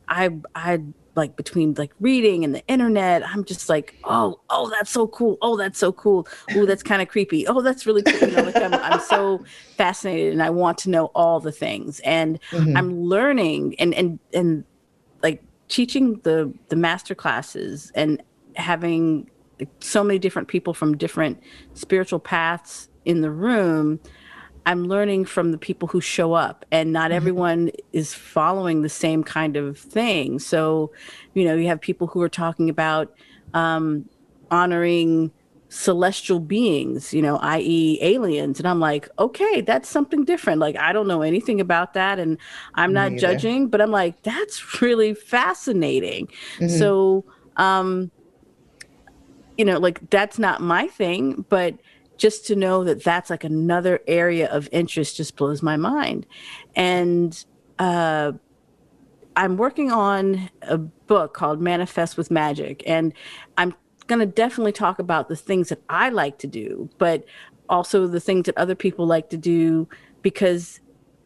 I, 0.08 0.30
I 0.56 0.82
like 1.14 1.36
between 1.36 1.74
like 1.74 1.92
reading 2.00 2.44
and 2.44 2.54
the 2.54 2.66
internet 2.66 3.26
i'm 3.26 3.44
just 3.44 3.68
like 3.68 3.96
oh 4.04 4.40
oh 4.50 4.70
that's 4.70 4.90
so 4.90 5.06
cool. 5.08 5.38
Oh 5.42 5.56
that's 5.56 5.78
so 5.78 5.92
cool. 5.92 6.26
Oh 6.54 6.66
that's 6.66 6.82
kind 6.82 7.02
of 7.02 7.08
creepy. 7.08 7.46
Oh 7.46 7.60
that's 7.60 7.86
really 7.86 8.02
cool. 8.02 8.28
You 8.28 8.36
know, 8.36 8.42
like 8.42 8.56
I'm, 8.56 8.74
I'm 8.74 9.00
so 9.00 9.44
fascinated 9.76 10.32
and 10.32 10.42
i 10.42 10.50
want 10.50 10.78
to 10.78 10.90
know 10.90 11.06
all 11.14 11.40
the 11.40 11.52
things. 11.52 12.00
And 12.00 12.38
mm-hmm. 12.50 12.76
i'm 12.76 13.00
learning 13.02 13.76
and 13.78 13.94
and 13.94 14.18
and 14.32 14.64
like 15.22 15.42
teaching 15.68 16.20
the 16.22 16.52
the 16.68 16.76
master 16.76 17.14
classes 17.14 17.92
and 17.94 18.22
having 18.56 19.30
so 19.80 20.02
many 20.02 20.18
different 20.18 20.48
people 20.48 20.74
from 20.74 20.96
different 20.96 21.40
spiritual 21.74 22.18
paths 22.18 22.88
in 23.04 23.20
the 23.20 23.30
room 23.30 24.00
I'm 24.70 24.84
learning 24.84 25.24
from 25.24 25.50
the 25.50 25.58
people 25.58 25.88
who 25.88 26.00
show 26.00 26.32
up, 26.32 26.64
and 26.70 26.92
not 26.92 27.10
mm-hmm. 27.10 27.16
everyone 27.16 27.70
is 27.92 28.14
following 28.14 28.82
the 28.82 28.88
same 28.88 29.24
kind 29.24 29.56
of 29.56 29.76
thing. 29.76 30.38
So, 30.38 30.92
you 31.34 31.44
know, 31.44 31.56
you 31.56 31.66
have 31.66 31.80
people 31.80 32.06
who 32.06 32.22
are 32.22 32.28
talking 32.28 32.70
about 32.70 33.12
um, 33.52 34.08
honoring 34.52 35.32
celestial 35.70 36.38
beings, 36.38 37.12
you 37.12 37.20
know, 37.20 37.38
i.e., 37.38 37.98
aliens. 38.00 38.60
And 38.60 38.68
I'm 38.68 38.78
like, 38.78 39.08
okay, 39.18 39.60
that's 39.60 39.88
something 39.88 40.24
different. 40.24 40.60
Like, 40.60 40.76
I 40.76 40.92
don't 40.92 41.08
know 41.08 41.22
anything 41.22 41.60
about 41.60 41.94
that, 41.94 42.20
and 42.20 42.38
I'm 42.76 42.92
not 42.92 43.14
judging, 43.14 43.66
but 43.66 43.80
I'm 43.80 43.90
like, 43.90 44.22
that's 44.22 44.80
really 44.80 45.14
fascinating. 45.14 46.28
Mm-hmm. 46.58 46.68
So, 46.68 47.24
um, 47.56 48.12
you 49.58 49.64
know, 49.64 49.80
like, 49.80 50.10
that's 50.10 50.38
not 50.38 50.60
my 50.60 50.86
thing, 50.86 51.44
but 51.48 51.74
just 52.20 52.46
to 52.46 52.54
know 52.54 52.84
that 52.84 53.02
that's 53.02 53.30
like 53.30 53.44
another 53.44 54.00
area 54.06 54.46
of 54.50 54.68
interest 54.70 55.16
just 55.16 55.36
blows 55.36 55.62
my 55.62 55.76
mind. 55.76 56.26
And 56.76 57.44
uh, 57.78 58.32
I'm 59.34 59.56
working 59.56 59.90
on 59.90 60.50
a 60.62 60.76
book 60.76 61.32
called 61.32 61.62
Manifest 61.62 62.18
with 62.18 62.30
Magic, 62.30 62.82
and 62.86 63.14
I'm 63.56 63.74
going 64.06 64.20
to 64.20 64.26
definitely 64.26 64.72
talk 64.72 64.98
about 64.98 65.28
the 65.28 65.36
things 65.36 65.70
that 65.70 65.80
I 65.88 66.10
like 66.10 66.38
to 66.38 66.46
do, 66.46 66.90
but 66.98 67.24
also 67.70 68.06
the 68.06 68.20
things 68.20 68.44
that 68.46 68.58
other 68.58 68.74
people 68.74 69.06
like 69.06 69.30
to 69.30 69.38
do 69.38 69.88
because 70.20 70.80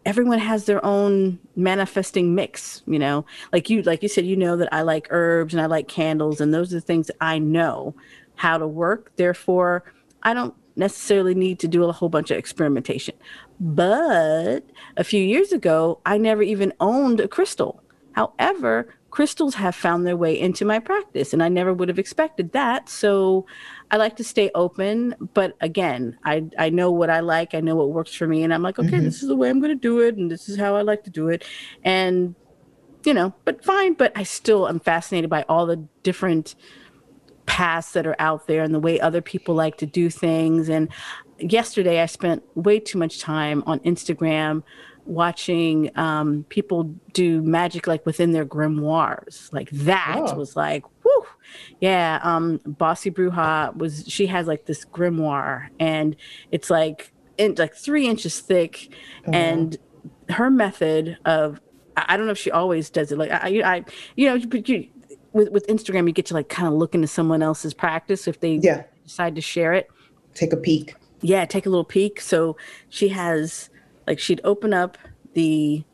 everyone 0.06 0.38
has 0.38 0.66
their 0.66 0.84
own 0.84 1.40
manifesting 1.56 2.34
mix 2.34 2.82
you 2.86 2.98
know 2.98 3.24
like 3.54 3.70
you 3.70 3.80
like 3.84 4.02
you 4.02 4.08
said 4.08 4.26
you 4.26 4.36
know 4.36 4.54
that 4.54 4.68
i 4.70 4.82
like 4.82 5.06
herbs 5.08 5.54
and 5.54 5.62
i 5.62 5.64
like 5.64 5.88
candles 5.88 6.42
and 6.42 6.52
those 6.52 6.70
are 6.70 6.76
the 6.76 6.80
things 6.82 7.06
that 7.06 7.16
i 7.22 7.38
know 7.38 7.94
how 8.34 8.58
to 8.58 8.66
work 8.66 9.10
therefore 9.16 9.82
i 10.22 10.34
don't 10.34 10.54
necessarily 10.76 11.34
need 11.34 11.58
to 11.60 11.68
do 11.68 11.84
a 11.84 11.92
whole 11.92 12.08
bunch 12.08 12.30
of 12.30 12.38
experimentation. 12.38 13.14
But 13.60 14.60
a 14.96 15.04
few 15.04 15.22
years 15.22 15.52
ago, 15.52 16.00
I 16.04 16.18
never 16.18 16.42
even 16.42 16.72
owned 16.80 17.20
a 17.20 17.28
crystal. 17.28 17.82
However, 18.12 18.94
crystals 19.10 19.54
have 19.54 19.76
found 19.76 20.04
their 20.04 20.16
way 20.16 20.38
into 20.38 20.64
my 20.64 20.80
practice, 20.80 21.32
and 21.32 21.42
I 21.42 21.48
never 21.48 21.72
would 21.72 21.88
have 21.88 21.98
expected 22.00 22.50
that. 22.52 22.88
So 22.88 23.46
I 23.92 23.96
like 23.96 24.16
to 24.16 24.24
stay 24.24 24.50
open. 24.54 25.14
But 25.34 25.56
again, 25.60 26.18
I, 26.24 26.44
I 26.58 26.70
know 26.70 26.90
what 26.90 27.10
I 27.10 27.20
like, 27.20 27.54
I 27.54 27.60
know 27.60 27.76
what 27.76 27.90
works 27.90 28.14
for 28.14 28.26
me, 28.26 28.42
and 28.42 28.52
I'm 28.52 28.62
like, 28.62 28.78
okay, 28.78 28.88
mm-hmm. 28.88 29.04
this 29.04 29.22
is 29.22 29.28
the 29.28 29.36
way 29.36 29.50
I'm 29.50 29.60
going 29.60 29.70
to 29.70 29.76
do 29.76 30.00
it, 30.00 30.16
and 30.16 30.30
this 30.30 30.48
is 30.48 30.58
how 30.58 30.74
I 30.74 30.82
like 30.82 31.04
to 31.04 31.10
do 31.10 31.28
it. 31.28 31.44
And, 31.84 32.34
you 33.04 33.14
know, 33.14 33.34
but 33.44 33.64
fine. 33.64 33.94
But 33.94 34.12
I 34.16 34.24
still 34.24 34.68
am 34.68 34.80
fascinated 34.80 35.30
by 35.30 35.44
all 35.48 35.66
the 35.66 35.86
different 36.02 36.56
paths 37.46 37.92
that 37.92 38.06
are 38.06 38.16
out 38.18 38.46
there 38.46 38.62
and 38.62 38.74
the 38.74 38.80
way 38.80 39.00
other 39.00 39.20
people 39.20 39.54
like 39.54 39.76
to 39.78 39.86
do 39.86 40.10
things. 40.10 40.68
And 40.68 40.88
yesterday, 41.38 42.00
I 42.00 42.06
spent 42.06 42.42
way 42.54 42.80
too 42.80 42.98
much 42.98 43.20
time 43.20 43.62
on 43.66 43.80
Instagram 43.80 44.62
watching 45.06 45.90
um, 45.96 46.44
people 46.48 46.84
do 47.12 47.42
magic 47.42 47.86
like 47.86 48.04
within 48.06 48.32
their 48.32 48.46
grimoires. 48.46 49.52
Like 49.52 49.70
that 49.70 50.16
oh. 50.18 50.34
was 50.34 50.56
like, 50.56 50.84
whoo, 51.04 51.26
yeah. 51.80 52.20
Um, 52.22 52.60
Bossy 52.64 53.10
Bruja 53.10 53.76
was 53.76 54.04
she 54.06 54.26
has 54.26 54.46
like 54.46 54.66
this 54.66 54.84
grimoire, 54.84 55.68
and 55.78 56.16
it's 56.50 56.70
like 56.70 57.12
in 57.38 57.54
like 57.58 57.74
three 57.74 58.06
inches 58.06 58.40
thick, 58.40 58.88
oh. 59.26 59.32
and 59.32 59.76
her 60.30 60.50
method 60.50 61.18
of 61.24 61.60
I 61.96 62.16
don't 62.16 62.26
know 62.26 62.32
if 62.32 62.38
she 62.38 62.50
always 62.50 62.90
does 62.90 63.12
it. 63.12 63.18
Like 63.18 63.30
I, 63.30 63.62
I 63.64 63.84
you 64.16 64.28
know, 64.28 64.46
but 64.46 64.68
you, 64.68 64.88
with 65.34 65.50
with 65.50 65.66
Instagram, 65.66 66.06
you 66.06 66.12
get 66.12 66.26
to 66.26 66.34
like 66.34 66.48
kind 66.48 66.66
of 66.66 66.74
look 66.74 66.94
into 66.94 67.08
someone 67.08 67.42
else's 67.42 67.74
practice 67.74 68.26
if 68.26 68.40
they 68.40 68.54
yeah. 68.54 68.84
decide 69.02 69.34
to 69.34 69.42
share 69.42 69.74
it. 69.74 69.90
Take 70.34 70.52
a 70.52 70.56
peek. 70.56 70.94
Yeah, 71.20 71.44
take 71.44 71.66
a 71.66 71.68
little 71.68 71.84
peek. 71.84 72.20
So 72.20 72.56
she 72.88 73.08
has 73.08 73.68
like 74.06 74.18
she'd 74.18 74.40
open 74.44 74.72
up 74.72 74.96
the 75.34 75.84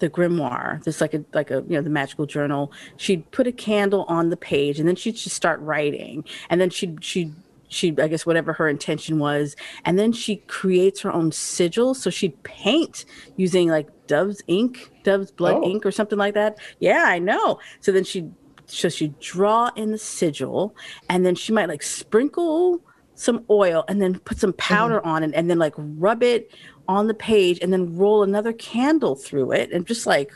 the 0.00 0.10
grimoire, 0.10 0.82
this 0.84 1.00
like 1.00 1.14
a 1.14 1.24
like 1.32 1.50
a 1.50 1.64
you 1.68 1.76
know 1.76 1.82
the 1.82 1.90
magical 1.90 2.26
journal. 2.26 2.72
She'd 2.96 3.30
put 3.30 3.46
a 3.46 3.52
candle 3.52 4.04
on 4.08 4.30
the 4.30 4.36
page, 4.36 4.78
and 4.78 4.88
then 4.88 4.96
she'd 4.96 5.16
just 5.16 5.36
start 5.36 5.60
writing, 5.60 6.24
and 6.50 6.60
then 6.60 6.70
she'd 6.70 7.02
she'd 7.04 7.32
she 7.68 7.94
I 7.98 8.08
guess 8.08 8.26
whatever 8.26 8.52
her 8.54 8.68
intention 8.68 9.18
was, 9.18 9.56
and 9.84 9.98
then 9.98 10.12
she 10.12 10.36
creates 10.48 11.00
her 11.02 11.12
own 11.12 11.32
sigil. 11.32 11.94
So 11.94 12.10
she'd 12.10 12.42
paint 12.42 13.04
using 13.36 13.68
like 13.68 13.88
Dove's 14.06 14.42
ink, 14.48 14.90
Dove's 15.04 15.30
blood 15.30 15.56
oh. 15.56 15.70
ink, 15.70 15.86
or 15.86 15.92
something 15.92 16.18
like 16.18 16.34
that. 16.34 16.58
Yeah, 16.80 17.04
I 17.06 17.18
know. 17.18 17.60
So 17.80 17.92
then 17.92 18.04
she 18.04 18.28
so 18.70 18.88
she 18.88 19.08
draw 19.20 19.70
in 19.76 19.90
the 19.90 19.98
sigil 19.98 20.74
and 21.08 21.24
then 21.24 21.34
she 21.34 21.52
might 21.52 21.68
like 21.68 21.82
sprinkle 21.82 22.80
some 23.14 23.44
oil 23.50 23.84
and 23.88 24.00
then 24.00 24.18
put 24.20 24.38
some 24.38 24.52
powder 24.54 24.98
mm-hmm. 24.98 25.08
on 25.08 25.22
it 25.22 25.32
and 25.34 25.50
then 25.50 25.58
like 25.58 25.74
rub 25.76 26.22
it 26.22 26.50
on 26.88 27.06
the 27.06 27.14
page 27.14 27.58
and 27.60 27.72
then 27.72 27.96
roll 27.96 28.22
another 28.22 28.52
candle 28.52 29.14
through 29.14 29.52
it 29.52 29.70
and 29.72 29.86
just 29.86 30.06
like 30.06 30.32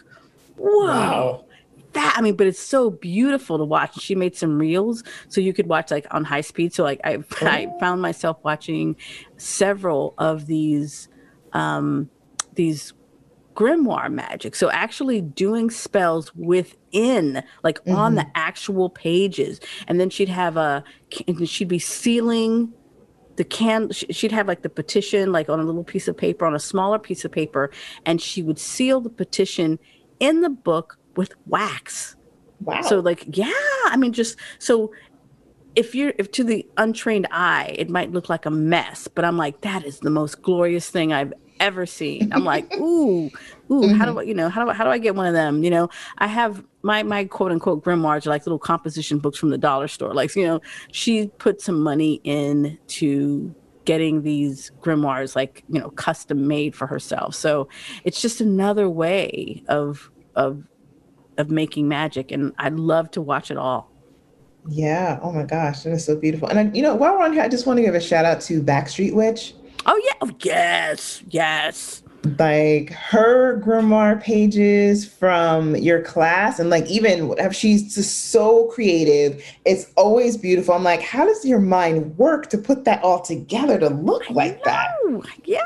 whoa 0.57 0.87
wow. 0.87 1.44
that 1.92 2.14
i 2.16 2.20
mean 2.20 2.37
but 2.37 2.47
it's 2.47 2.61
so 2.61 2.90
beautiful 2.90 3.59
to 3.59 3.64
watch 3.64 3.99
she 4.01 4.14
made 4.14 4.37
some 4.37 4.59
reels 4.59 5.03
so 5.29 5.40
you 5.40 5.53
could 5.53 5.66
watch 5.66 5.90
like 5.90 6.07
on 6.12 6.25
high 6.25 6.42
speed 6.42 6.73
so 6.73 6.85
like 6.85 7.01
i, 7.05 7.16
oh. 7.16 7.47
I 7.47 7.68
found 7.81 8.03
myself 8.03 8.38
watching 8.42 8.97
several 9.37 10.14
of 10.18 10.47
these 10.47 11.09
um 11.55 12.11
these 12.55 12.92
grimoire 13.55 14.12
magic. 14.12 14.55
So 14.55 14.71
actually 14.71 15.21
doing 15.21 15.71
spells 15.71 16.35
within, 16.35 17.43
like 17.62 17.79
mm-hmm. 17.85 17.97
on 17.97 18.14
the 18.14 18.23
mm-hmm. 18.23 18.31
actual 18.35 18.90
pages. 18.90 19.61
And 19.87 20.01
then 20.01 20.11
she'd 20.11 20.29
have 20.29 20.57
a, 20.57 20.85
she'd 21.45 21.69
be 21.69 21.79
sealing 21.79 22.73
the 23.37 23.45
can, 23.45 23.90
she'd 23.90 24.33
have 24.33 24.47
like 24.47 24.62
the 24.62 24.69
petition, 24.69 25.33
like 25.33 25.49
on 25.49 25.59
a 25.59 25.64
little 25.64 25.85
piece 25.85 26.07
of 26.09 26.17
paper, 26.17 26.47
on 26.47 26.55
a 26.55 26.61
smaller 26.61 26.99
piece 26.99 27.25
of 27.25 27.33
paper. 27.33 27.71
And 28.07 28.21
she 28.21 28.43
would 28.43 28.59
seal 28.59 29.01
the 29.01 29.11
petition 29.11 29.79
in 30.21 30.40
the 30.40 30.51
book 30.51 30.99
with 31.17 31.35
wax. 31.47 32.17
Wow. 32.61 32.83
So 32.83 33.01
like, 33.01 33.25
yeah, 33.37 33.51
I 33.87 33.97
mean, 33.97 34.12
just 34.12 34.38
so 34.59 34.93
if 35.77 35.95
you're 35.95 36.12
if 36.19 36.31
to 36.31 36.45
the 36.45 36.67
untrained 36.77 37.27
eye 37.31 37.75
it 37.77 37.90
might 37.90 38.12
look 38.12 38.29
like 38.29 38.47
a 38.47 38.51
mess 38.51 39.09
but 39.09 39.25
i'm 39.25 39.37
like 39.37 39.61
that 39.62 39.85
is 39.85 40.01
the 40.01 40.11
most 40.11 40.40
glorious 40.43 40.88
thing 40.88 41.12
i've 41.12 41.33
ever 41.64 41.87
seen. 41.87 42.33
I'm 42.33 42.44
like, 42.44 42.72
ooh, 42.74 43.27
ooh, 43.27 43.31
mm-hmm. 43.70 43.94
how 43.94 44.05
do 44.05 44.11
mm-hmm. 44.11 44.18
I, 44.18 44.22
you 44.22 44.35
know, 44.35 44.48
how 44.50 44.62
do 44.62 44.70
I, 44.70 44.74
how 44.74 44.85
do 44.85 44.90
I 44.90 44.98
get 44.98 45.14
one 45.14 45.27
of 45.27 45.33
them? 45.33 45.64
You 45.64 45.70
know, 45.70 45.88
I 46.18 46.27
have 46.27 46.62
my 46.83 47.03
my 47.03 47.24
quote 47.24 47.50
unquote 47.50 47.83
grimoires 47.83 48.27
are 48.27 48.31
like 48.31 48.44
little 48.46 48.59
composition 48.59 49.18
books 49.18 49.38
from 49.38 49.48
the 49.50 49.59
dollar 49.59 49.88
store. 49.88 50.12
Like, 50.12 50.37
you 50.37 50.46
know, 50.46 50.61
she 50.92 51.29
put 51.38 51.62
some 51.62 51.81
money 51.81 52.20
in 52.22 52.79
to 52.88 53.55
getting 53.85 54.22
these 54.22 54.70
grimoires 54.81 55.37
like 55.37 55.62
you 55.68 55.79
know 55.79 55.90
custom 55.90 56.48
made 56.48 56.74
for 56.74 56.87
herself 56.87 57.35
so 57.35 57.68
it's 58.05 58.22
just 58.22 58.40
another 58.40 58.88
way 58.88 59.62
of 59.68 60.11
of 60.37 60.64
of 61.37 61.50
making 61.50 61.87
magic 61.87 62.31
and 62.31 62.55
i 62.59 62.70
love 62.70 63.11
to 63.11 63.20
watch 63.20 63.50
it 63.50 63.59
all 63.59 63.90
yeah 64.70 65.18
oh 65.22 65.31
my 65.31 65.42
gosh 65.42 65.83
that 65.83 65.90
is 65.90 66.03
so 66.03 66.16
beautiful 66.16 66.48
and 66.48 66.59
I, 66.59 66.74
you 66.74 66.81
know 66.81 66.94
while 66.94 67.12
we're 67.12 67.24
on 67.24 67.35
here 67.35 67.42
i 67.42 67.48
just 67.48 67.66
want 67.66 67.77
to 67.77 67.83
give 67.83 67.94
a 67.94 68.00
shout 68.00 68.24
out 68.24 68.40
to 68.42 68.62
backstreet 68.62 69.12
witch 69.12 69.53
oh 69.87 70.01
yeah. 70.05 70.12
Oh, 70.20 70.31
yes. 70.40 71.23
Yes. 71.29 72.03
Like 72.38 72.90
her 72.92 73.61
grimoire 73.61 74.20
pages 74.23 75.07
from 75.07 75.77
your 75.77 76.03
class 76.03 76.59
and 76.59 76.70
like 76.70 76.87
even 76.87 77.35
she's 77.53 77.94
just 77.94 78.31
so 78.31 78.68
creative 78.68 79.44
it's 79.66 79.92
always 79.97 80.38
beautiful. 80.38 80.75
I'm 80.75 80.83
like 80.83 81.03
how 81.03 81.27
does 81.27 81.44
your 81.44 81.61
mind 81.61 82.16
work 82.16 82.49
to 82.51 82.59
put 82.59 82.85
that 82.85 83.03
all 83.03 83.20
together 83.20 83.79
to 83.79 83.90
look 83.90 84.29
like 84.31 84.64
that? 84.64 84.88
yeah 85.44 85.61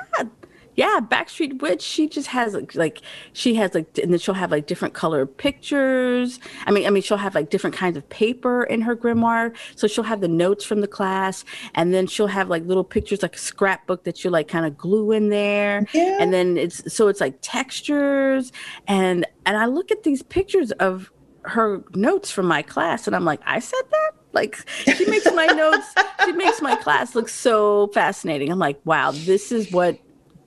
yeah, 0.79 1.01
Backstreet 1.03 1.61
Witch, 1.61 1.83
she 1.83 2.09
just 2.09 2.29
has 2.29 2.55
like, 2.55 2.73
like 2.77 3.03
she 3.33 3.57
has 3.57 3.75
like 3.75 3.99
and 3.99 4.13
then 4.13 4.21
she'll 4.21 4.37
have 4.37 4.53
like 4.53 4.69
different 4.69 4.95
color 4.95 5.27
pictures. 5.27 6.39
I 6.67 6.71
mean, 6.71 6.87
I 6.87 6.91
mean 6.91 7.03
she'll 7.03 7.17
have 7.17 7.35
like 7.35 7.51
different 7.51 7.75
kinds 7.75 7.97
of 7.97 8.09
paper 8.11 8.63
in 8.63 8.83
her 8.83 8.95
grimoire. 8.95 9.57
So 9.75 9.89
she'll 9.89 10.05
have 10.05 10.21
the 10.21 10.29
notes 10.29 10.65
from 10.65 10.81
the 10.81 10.87
class 10.87 11.45
and 11.75 11.93
then 11.93 12.07
she'll 12.07 12.29
have 12.29 12.49
like 12.49 12.65
little 12.65 12.85
pictures 12.85 13.23
like 13.23 13.35
a 13.35 13.41
scrapbook 13.41 14.05
that 14.05 14.23
you 14.23 14.31
like 14.31 14.47
kind 14.47 14.65
of 14.65 14.79
glue 14.79 15.11
in 15.11 15.31
there. 15.31 15.85
Yeah. 15.93 16.19
And 16.21 16.33
then 16.33 16.57
it's 16.57 16.95
so 16.95 17.09
it's 17.09 17.21
like 17.21 17.39
textures 17.43 18.53
and 18.87 19.27
and 19.47 19.57
I 19.57 19.67
look 19.67 19.91
at 19.91 20.05
these 20.05 20.23
pictures 20.23 20.71
of 20.71 21.11
her 21.43 21.83
notes 21.97 22.31
from 22.31 22.47
my 22.47 22.63
class 22.63 23.09
and 23.09 23.17
I'm 23.17 23.25
like, 23.25 23.41
I 23.45 23.59
said 23.59 23.83
that? 23.91 24.11
Like 24.33 24.65
she 24.97 25.07
makes 25.07 25.25
my 25.25 25.47
notes, 25.47 25.93
she 26.25 26.31
makes 26.31 26.63
my 26.63 26.77
class 26.77 27.17
look 27.17 27.29
so 27.29 27.89
fascinating. 27.89 28.53
I'm 28.53 28.61
like, 28.61 28.79
wow, 28.85 29.11
this 29.11 29.51
is 29.51 29.73
what 29.73 29.99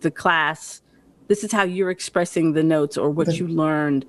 the 0.01 0.11
class 0.11 0.81
this 1.27 1.45
is 1.45 1.51
how 1.53 1.63
you're 1.63 1.89
expressing 1.89 2.51
the 2.51 2.63
notes 2.63 2.97
or 2.97 3.09
what 3.09 3.37
you 3.37 3.47
learned 3.47 4.05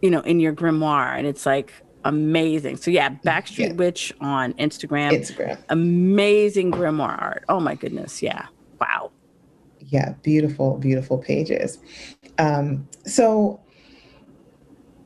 you 0.00 0.10
know 0.10 0.20
in 0.20 0.40
your 0.40 0.54
grimoire. 0.54 1.16
And 1.16 1.26
it's 1.26 1.44
like 1.44 1.72
amazing. 2.04 2.76
So 2.78 2.90
yeah 2.90 3.10
backstreet 3.10 3.68
yeah. 3.68 3.72
witch 3.72 4.14
on 4.20 4.52
instagram. 4.54 5.10
Instagram. 5.12 5.62
Amazing 5.68 6.72
grimoire 6.72 7.20
art. 7.20 7.44
Oh 7.48 7.60
my 7.60 7.74
goodness. 7.74 8.22
Yeah. 8.22 8.46
Wow. 8.80 9.10
Yeah 9.80 10.14
beautiful 10.22 10.78
beautiful 10.78 11.18
pages. 11.18 11.78
Um 12.38 12.88
so 13.04 13.60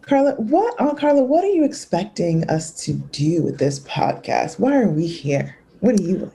Carla, 0.03 0.35
what 0.37 0.75
oh, 0.81 0.95
Carla, 0.95 1.23
what 1.23 1.45
are 1.45 1.51
you 1.51 1.65
expecting 1.65 2.49
us 2.51 2.85
to 2.85 2.93
do 2.95 3.43
with 3.43 3.59
this 3.59 3.81
podcast? 3.81 4.59
Why 4.59 4.77
are 4.77 4.89
we 4.89 5.07
here? 5.07 5.57
What 5.81 5.97
do 5.97 6.03
you 6.03 6.33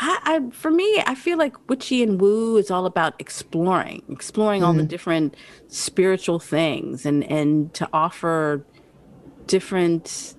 I, 0.00 0.18
I, 0.22 0.50
for 0.50 0.70
me, 0.70 1.02
I 1.06 1.16
feel 1.16 1.38
like 1.38 1.56
witchy 1.68 2.04
and 2.04 2.20
woo 2.20 2.56
is 2.56 2.70
all 2.70 2.86
about 2.86 3.14
exploring, 3.18 4.02
exploring 4.08 4.60
mm-hmm. 4.60 4.66
all 4.66 4.72
the 4.72 4.80
mm-hmm. 4.82 4.88
different 4.88 5.36
spiritual 5.66 6.38
things, 6.38 7.04
and 7.04 7.24
and 7.24 7.74
to 7.74 7.88
offer 7.92 8.64
different 9.48 10.34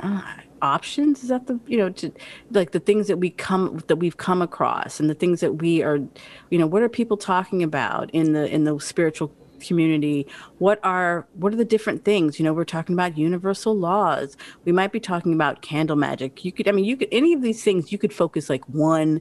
uh, 0.00 0.22
options. 0.62 1.22
Is 1.22 1.28
that 1.28 1.46
the 1.48 1.60
you 1.66 1.76
know 1.76 1.90
to 1.90 2.10
like 2.50 2.70
the 2.70 2.80
things 2.80 3.08
that 3.08 3.18
we 3.18 3.28
come 3.28 3.82
that 3.88 3.96
we've 3.96 4.16
come 4.16 4.40
across, 4.40 5.00
and 5.00 5.10
the 5.10 5.14
things 5.14 5.40
that 5.40 5.56
we 5.56 5.82
are, 5.82 5.98
you 6.48 6.58
know, 6.58 6.66
what 6.66 6.82
are 6.82 6.88
people 6.88 7.18
talking 7.18 7.62
about 7.62 8.08
in 8.14 8.32
the 8.32 8.48
in 8.48 8.64
the 8.64 8.80
spiritual 8.80 9.30
community? 9.66 10.26
What 10.58 10.80
are 10.82 11.26
what 11.34 11.52
are 11.52 11.56
the 11.56 11.64
different 11.64 12.04
things? 12.04 12.38
You 12.38 12.44
know 12.44 12.52
we're 12.52 12.64
talking 12.64 12.94
about 12.94 13.16
universal 13.18 13.76
laws. 13.76 14.36
We 14.64 14.72
might 14.72 14.92
be 14.92 15.00
talking 15.00 15.32
about 15.32 15.62
candle 15.62 15.96
magic. 15.96 16.44
You 16.44 16.52
could 16.52 16.68
i 16.68 16.72
mean 16.72 16.84
you 16.84 16.96
could 16.96 17.08
any 17.12 17.32
of 17.32 17.42
these 17.42 17.62
things 17.62 17.92
you 17.92 17.98
could 17.98 18.12
focus 18.12 18.48
like 18.48 18.66
one 18.68 19.20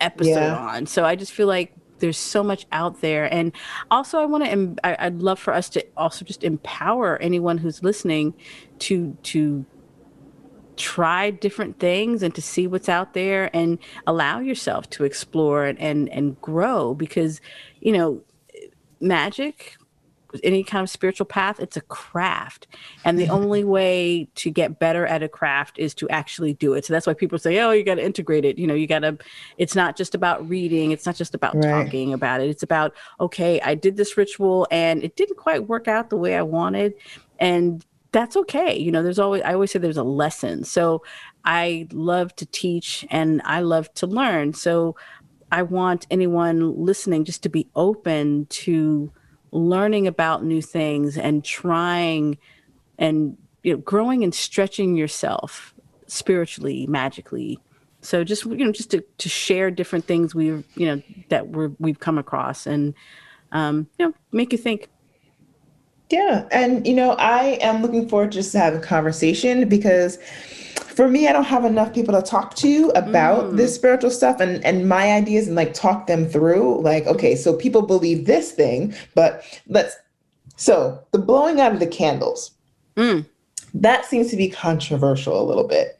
episode 0.00 0.30
yeah. 0.30 0.56
on. 0.56 0.86
So 0.86 1.04
i 1.04 1.14
just 1.14 1.32
feel 1.32 1.46
like 1.46 1.72
there's 2.00 2.18
so 2.18 2.42
much 2.42 2.66
out 2.72 3.00
there. 3.00 3.32
And 3.32 3.52
also 3.90 4.18
i 4.18 4.24
want 4.24 4.44
to 4.44 5.02
i'd 5.02 5.22
love 5.22 5.38
for 5.38 5.54
us 5.54 5.68
to 5.70 5.86
also 5.96 6.24
just 6.24 6.44
empower 6.44 7.16
anyone 7.18 7.58
who's 7.58 7.82
listening 7.82 8.34
to 8.80 9.16
to 9.22 9.64
try 10.76 11.30
different 11.30 11.78
things 11.78 12.22
and 12.22 12.34
to 12.34 12.42
see 12.42 12.66
what's 12.66 12.88
out 12.88 13.14
there 13.14 13.50
and 13.54 13.78
allow 14.06 14.40
yourself 14.40 14.88
to 14.90 15.04
explore 15.04 15.64
and 15.64 15.78
and, 15.78 16.08
and 16.10 16.40
grow 16.40 16.94
because 16.94 17.40
you 17.80 17.92
know 17.92 18.20
magic 19.00 19.76
any 20.42 20.64
kind 20.64 20.82
of 20.82 20.90
spiritual 20.90 21.26
path 21.26 21.60
it's 21.60 21.76
a 21.76 21.80
craft. 21.82 22.66
And 23.04 23.18
the 23.18 23.24
mm-hmm. 23.24 23.34
only 23.34 23.64
way 23.64 24.28
to 24.36 24.50
get 24.50 24.78
better 24.78 25.06
at 25.06 25.22
a 25.22 25.28
craft 25.28 25.78
is 25.78 25.94
to 25.94 26.08
actually 26.08 26.54
do 26.54 26.74
it. 26.74 26.84
So 26.84 26.92
that's 26.92 27.06
why 27.06 27.14
people 27.14 27.38
say 27.38 27.58
oh 27.60 27.70
you 27.70 27.84
got 27.84 27.96
to 27.96 28.04
integrate 28.04 28.44
it. 28.44 28.58
You 28.58 28.66
know 28.66 28.74
you 28.74 28.86
got 28.86 29.00
to 29.00 29.18
it's 29.58 29.74
not 29.74 29.96
just 29.96 30.14
about 30.14 30.46
reading 30.48 30.90
it's 30.90 31.06
not 31.06 31.16
just 31.16 31.34
about 31.34 31.54
right. 31.54 31.84
talking 31.84 32.12
about 32.12 32.40
it. 32.40 32.48
It's 32.48 32.62
about 32.62 32.94
okay 33.20 33.60
i 33.60 33.74
did 33.74 33.96
this 33.96 34.16
ritual 34.16 34.66
and 34.70 35.02
it 35.02 35.16
didn't 35.16 35.36
quite 35.36 35.68
work 35.68 35.88
out 35.88 36.10
the 36.10 36.16
way 36.16 36.36
i 36.36 36.42
wanted. 36.42 36.94
And 37.38 37.84
that's 38.12 38.36
okay. 38.36 38.76
You 38.76 38.92
know 38.92 39.02
there's 39.02 39.18
always 39.18 39.42
i 39.42 39.54
always 39.54 39.70
say 39.70 39.78
there's 39.78 39.96
a 39.96 40.04
lesson. 40.04 40.64
So 40.64 41.02
i 41.44 41.86
love 41.92 42.34
to 42.36 42.46
teach 42.46 43.04
and 43.10 43.42
i 43.44 43.60
love 43.60 43.92
to 43.94 44.06
learn. 44.06 44.54
So 44.54 44.96
I 45.54 45.62
want 45.62 46.08
anyone 46.10 46.84
listening 46.84 47.24
just 47.24 47.44
to 47.44 47.48
be 47.48 47.68
open 47.76 48.46
to 48.46 49.12
learning 49.54 50.06
about 50.08 50.44
new 50.44 50.60
things 50.60 51.16
and 51.16 51.44
trying 51.44 52.36
and 52.98 53.38
you 53.62 53.72
know 53.72 53.78
growing 53.78 54.22
and 54.22 54.34
stretching 54.34 54.96
yourself 54.96 55.74
spiritually, 56.06 56.86
magically. 56.86 57.58
So 58.00 58.24
just 58.24 58.44
you 58.44 58.56
know 58.56 58.72
just 58.72 58.90
to, 58.90 59.02
to 59.18 59.28
share 59.28 59.70
different 59.70 60.04
things 60.04 60.34
we've 60.34 60.64
you 60.74 60.86
know 60.86 61.02
that 61.30 61.48
we're 61.48 61.70
we've 61.78 62.00
come 62.00 62.18
across 62.18 62.66
and 62.66 62.94
um, 63.52 63.88
you 63.98 64.06
know 64.06 64.14
make 64.32 64.52
you 64.52 64.58
think. 64.58 64.88
Yeah, 66.10 66.46
and 66.50 66.86
you 66.86 66.94
know 66.94 67.12
I 67.12 67.58
am 67.62 67.80
looking 67.80 68.08
forward 68.08 68.32
to 68.32 68.38
just 68.38 68.52
having 68.52 68.80
a 68.80 68.82
conversation 68.82 69.68
because 69.68 70.18
for 70.94 71.08
me, 71.08 71.28
I 71.28 71.32
don't 71.32 71.44
have 71.44 71.64
enough 71.64 71.92
people 71.92 72.14
to 72.14 72.22
talk 72.22 72.54
to 72.56 72.92
about 72.94 73.44
mm. 73.44 73.56
this 73.56 73.74
spiritual 73.74 74.10
stuff 74.10 74.40
and, 74.40 74.64
and 74.64 74.88
my 74.88 75.12
ideas 75.12 75.46
and 75.46 75.56
like 75.56 75.74
talk 75.74 76.06
them 76.06 76.26
through. 76.26 76.80
Like, 76.82 77.06
okay, 77.06 77.34
so 77.34 77.54
people 77.54 77.82
believe 77.82 78.26
this 78.26 78.52
thing, 78.52 78.94
but 79.14 79.44
let's 79.68 79.96
so 80.56 81.00
the 81.10 81.18
blowing 81.18 81.60
out 81.60 81.72
of 81.72 81.80
the 81.80 81.86
candles. 81.86 82.52
Mm. 82.96 83.26
That 83.74 84.04
seems 84.04 84.30
to 84.30 84.36
be 84.36 84.48
controversial 84.48 85.40
a 85.40 85.42
little 85.42 85.66
bit. 85.66 85.98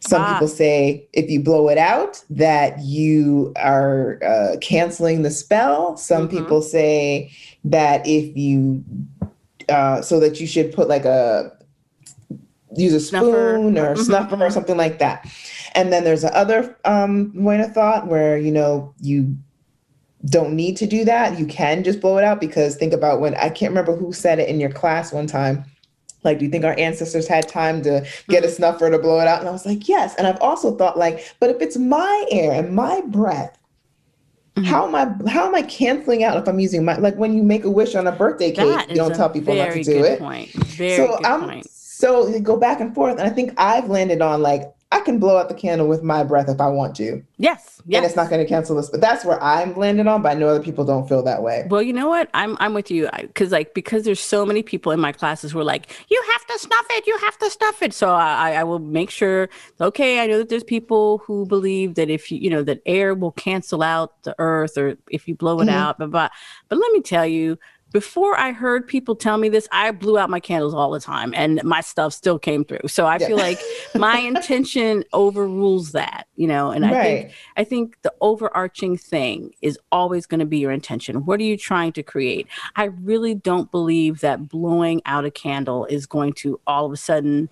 Some 0.00 0.22
ah. 0.22 0.32
people 0.34 0.48
say 0.48 1.06
if 1.12 1.30
you 1.30 1.40
blow 1.40 1.68
it 1.68 1.78
out, 1.78 2.22
that 2.30 2.78
you 2.80 3.52
are 3.56 4.18
uh, 4.22 4.56
canceling 4.60 5.22
the 5.22 5.30
spell. 5.30 5.96
Some 5.96 6.28
mm-hmm. 6.28 6.38
people 6.38 6.62
say 6.62 7.30
that 7.64 8.06
if 8.06 8.36
you, 8.36 8.84
uh, 9.68 10.02
so 10.02 10.18
that 10.20 10.40
you 10.40 10.46
should 10.46 10.72
put 10.72 10.88
like 10.88 11.04
a 11.04 11.52
use 12.76 12.92
a 12.92 13.00
snuffer. 13.00 13.56
spoon 13.56 13.78
or 13.78 13.94
mm-hmm. 13.94 14.02
snuffer 14.02 14.34
or 14.34 14.38
mm-hmm. 14.38 14.52
something 14.52 14.76
like 14.76 14.98
that. 14.98 15.26
And 15.74 15.92
then 15.92 16.04
there's 16.04 16.24
another 16.24 16.58
other 16.58 16.78
um, 16.84 17.32
point 17.32 17.62
of 17.62 17.72
thought 17.72 18.06
where, 18.06 18.38
you 18.38 18.52
know, 18.52 18.94
you 19.00 19.36
don't 20.26 20.54
need 20.54 20.76
to 20.78 20.86
do 20.86 21.04
that. 21.04 21.38
You 21.38 21.46
can 21.46 21.84
just 21.84 22.00
blow 22.00 22.18
it 22.18 22.24
out 22.24 22.40
because 22.40 22.76
think 22.76 22.92
about 22.92 23.20
when 23.20 23.34
I 23.34 23.48
can't 23.48 23.70
remember 23.70 23.96
who 23.96 24.12
said 24.12 24.38
it 24.38 24.48
in 24.48 24.60
your 24.60 24.70
class 24.70 25.12
one 25.12 25.26
time. 25.26 25.64
Like, 26.22 26.38
do 26.38 26.46
you 26.46 26.50
think 26.50 26.64
our 26.64 26.78
ancestors 26.78 27.28
had 27.28 27.48
time 27.48 27.82
to 27.82 28.06
get 28.28 28.44
a 28.44 28.46
mm-hmm. 28.46 28.56
snuffer 28.56 28.90
to 28.90 28.98
blow 28.98 29.20
it 29.20 29.28
out? 29.28 29.40
And 29.40 29.48
I 29.48 29.52
was 29.52 29.66
like, 29.66 29.88
yes. 29.88 30.14
And 30.16 30.26
I've 30.26 30.40
also 30.40 30.74
thought 30.76 30.96
like, 30.96 31.34
but 31.40 31.50
if 31.50 31.60
it's 31.60 31.76
my 31.76 32.26
air 32.30 32.52
and 32.52 32.74
my 32.74 33.02
breath, 33.02 33.58
Mm-hmm. 34.56 34.66
How 34.66 34.86
am 34.86 34.94
I 34.94 35.28
how 35.28 35.48
am 35.48 35.54
I 35.56 35.62
canceling 35.62 36.22
out 36.22 36.36
if 36.36 36.46
I'm 36.46 36.60
using 36.60 36.84
my 36.84 36.96
like 36.96 37.16
when 37.16 37.36
you 37.36 37.42
make 37.42 37.64
a 37.64 37.70
wish 37.70 37.96
on 37.96 38.06
a 38.06 38.12
birthday 38.12 38.52
cake, 38.52 38.88
you 38.88 38.94
don't 38.94 39.12
tell 39.12 39.28
people 39.28 39.52
not 39.52 39.72
to 39.72 39.82
do 39.82 40.04
it. 40.04 40.20
Point. 40.20 40.52
Very 40.52 40.96
so 40.96 41.08
good 41.08 41.26
I'm 41.26 41.40
point. 41.40 41.66
So 42.04 42.26
they 42.26 42.38
go 42.38 42.58
back 42.58 42.82
and 42.82 42.94
forth. 42.94 43.18
And 43.18 43.22
I 43.22 43.30
think 43.30 43.54
I've 43.56 43.88
landed 43.88 44.20
on 44.20 44.42
like, 44.42 44.70
I 44.92 45.00
can 45.00 45.18
blow 45.18 45.38
out 45.38 45.48
the 45.48 45.54
candle 45.54 45.88
with 45.88 46.02
my 46.02 46.22
breath 46.22 46.50
if 46.50 46.60
I 46.60 46.68
want 46.68 46.94
to. 46.96 47.24
Yes. 47.38 47.80
Yes. 47.86 47.96
And 47.96 48.04
it's 48.04 48.14
not 48.14 48.28
going 48.28 48.42
to 48.42 48.46
cancel 48.46 48.76
this. 48.76 48.90
But 48.90 49.00
that's 49.00 49.24
where 49.24 49.42
I'm 49.42 49.74
landed 49.74 50.06
on. 50.06 50.20
But 50.20 50.32
I 50.32 50.34
know 50.34 50.48
other 50.48 50.62
people 50.62 50.84
don't 50.84 51.08
feel 51.08 51.22
that 51.22 51.42
way. 51.42 51.66
Well, 51.70 51.80
you 51.80 51.94
know 51.94 52.10
what? 52.10 52.28
I'm 52.34 52.58
I'm 52.60 52.74
with 52.74 52.90
you 52.90 53.08
because 53.22 53.52
like 53.52 53.72
because 53.72 54.04
there's 54.04 54.20
so 54.20 54.44
many 54.44 54.62
people 54.62 54.92
in 54.92 55.00
my 55.00 55.12
classes 55.12 55.52
who 55.52 55.60
are 55.60 55.64
like, 55.64 55.90
you 56.10 56.22
have 56.32 56.46
to 56.46 56.58
snuff 56.58 56.86
it, 56.90 57.06
you 57.06 57.16
have 57.20 57.38
to 57.38 57.50
stuff 57.50 57.82
it. 57.82 57.94
So 57.94 58.10
I 58.10 58.52
I 58.52 58.64
will 58.64 58.80
make 58.80 59.08
sure. 59.08 59.48
Okay, 59.80 60.20
I 60.20 60.26
know 60.26 60.36
that 60.36 60.50
there's 60.50 60.62
people 60.62 61.22
who 61.24 61.46
believe 61.46 61.94
that 61.94 62.10
if 62.10 62.30
you 62.30 62.38
you 62.38 62.50
know 62.50 62.62
that 62.64 62.82
air 62.84 63.14
will 63.14 63.32
cancel 63.32 63.82
out 63.82 64.22
the 64.24 64.34
earth 64.38 64.76
or 64.76 64.98
if 65.10 65.26
you 65.26 65.34
blow 65.34 65.58
it 65.60 65.68
mm-hmm. 65.68 65.74
out, 65.74 65.98
but 65.98 66.10
but 66.10 66.30
but 66.68 66.78
let 66.78 66.92
me 66.92 67.00
tell 67.00 67.26
you, 67.26 67.58
before 67.94 68.36
I 68.36 68.50
heard 68.50 68.88
people 68.88 69.14
tell 69.14 69.38
me 69.38 69.48
this, 69.48 69.68
I 69.70 69.92
blew 69.92 70.18
out 70.18 70.28
my 70.28 70.40
candles 70.40 70.74
all 70.74 70.90
the 70.90 70.98
time 70.98 71.32
and 71.32 71.62
my 71.62 71.80
stuff 71.80 72.12
still 72.12 72.40
came 72.40 72.64
through. 72.64 72.88
So 72.88 73.06
I 73.06 73.18
yeah. 73.18 73.28
feel 73.28 73.36
like 73.36 73.60
my 73.94 74.18
intention 74.34 75.04
overrules 75.12 75.92
that, 75.92 76.26
you 76.34 76.48
know, 76.48 76.72
and 76.72 76.84
right. 76.84 76.92
I 76.92 77.04
think 77.04 77.32
I 77.56 77.64
think 77.64 78.02
the 78.02 78.12
overarching 78.20 78.96
thing 78.96 79.52
is 79.62 79.78
always 79.92 80.26
going 80.26 80.40
to 80.40 80.44
be 80.44 80.58
your 80.58 80.72
intention. 80.72 81.24
What 81.24 81.38
are 81.38 81.44
you 81.44 81.56
trying 81.56 81.92
to 81.92 82.02
create? 82.02 82.48
I 82.74 82.86
really 82.86 83.36
don't 83.36 83.70
believe 83.70 84.18
that 84.22 84.48
blowing 84.48 85.00
out 85.06 85.24
a 85.24 85.30
candle 85.30 85.84
is 85.84 86.04
going 86.04 86.32
to 86.38 86.60
all 86.66 86.86
of 86.86 86.92
a 86.92 86.96
sudden, 86.96 87.48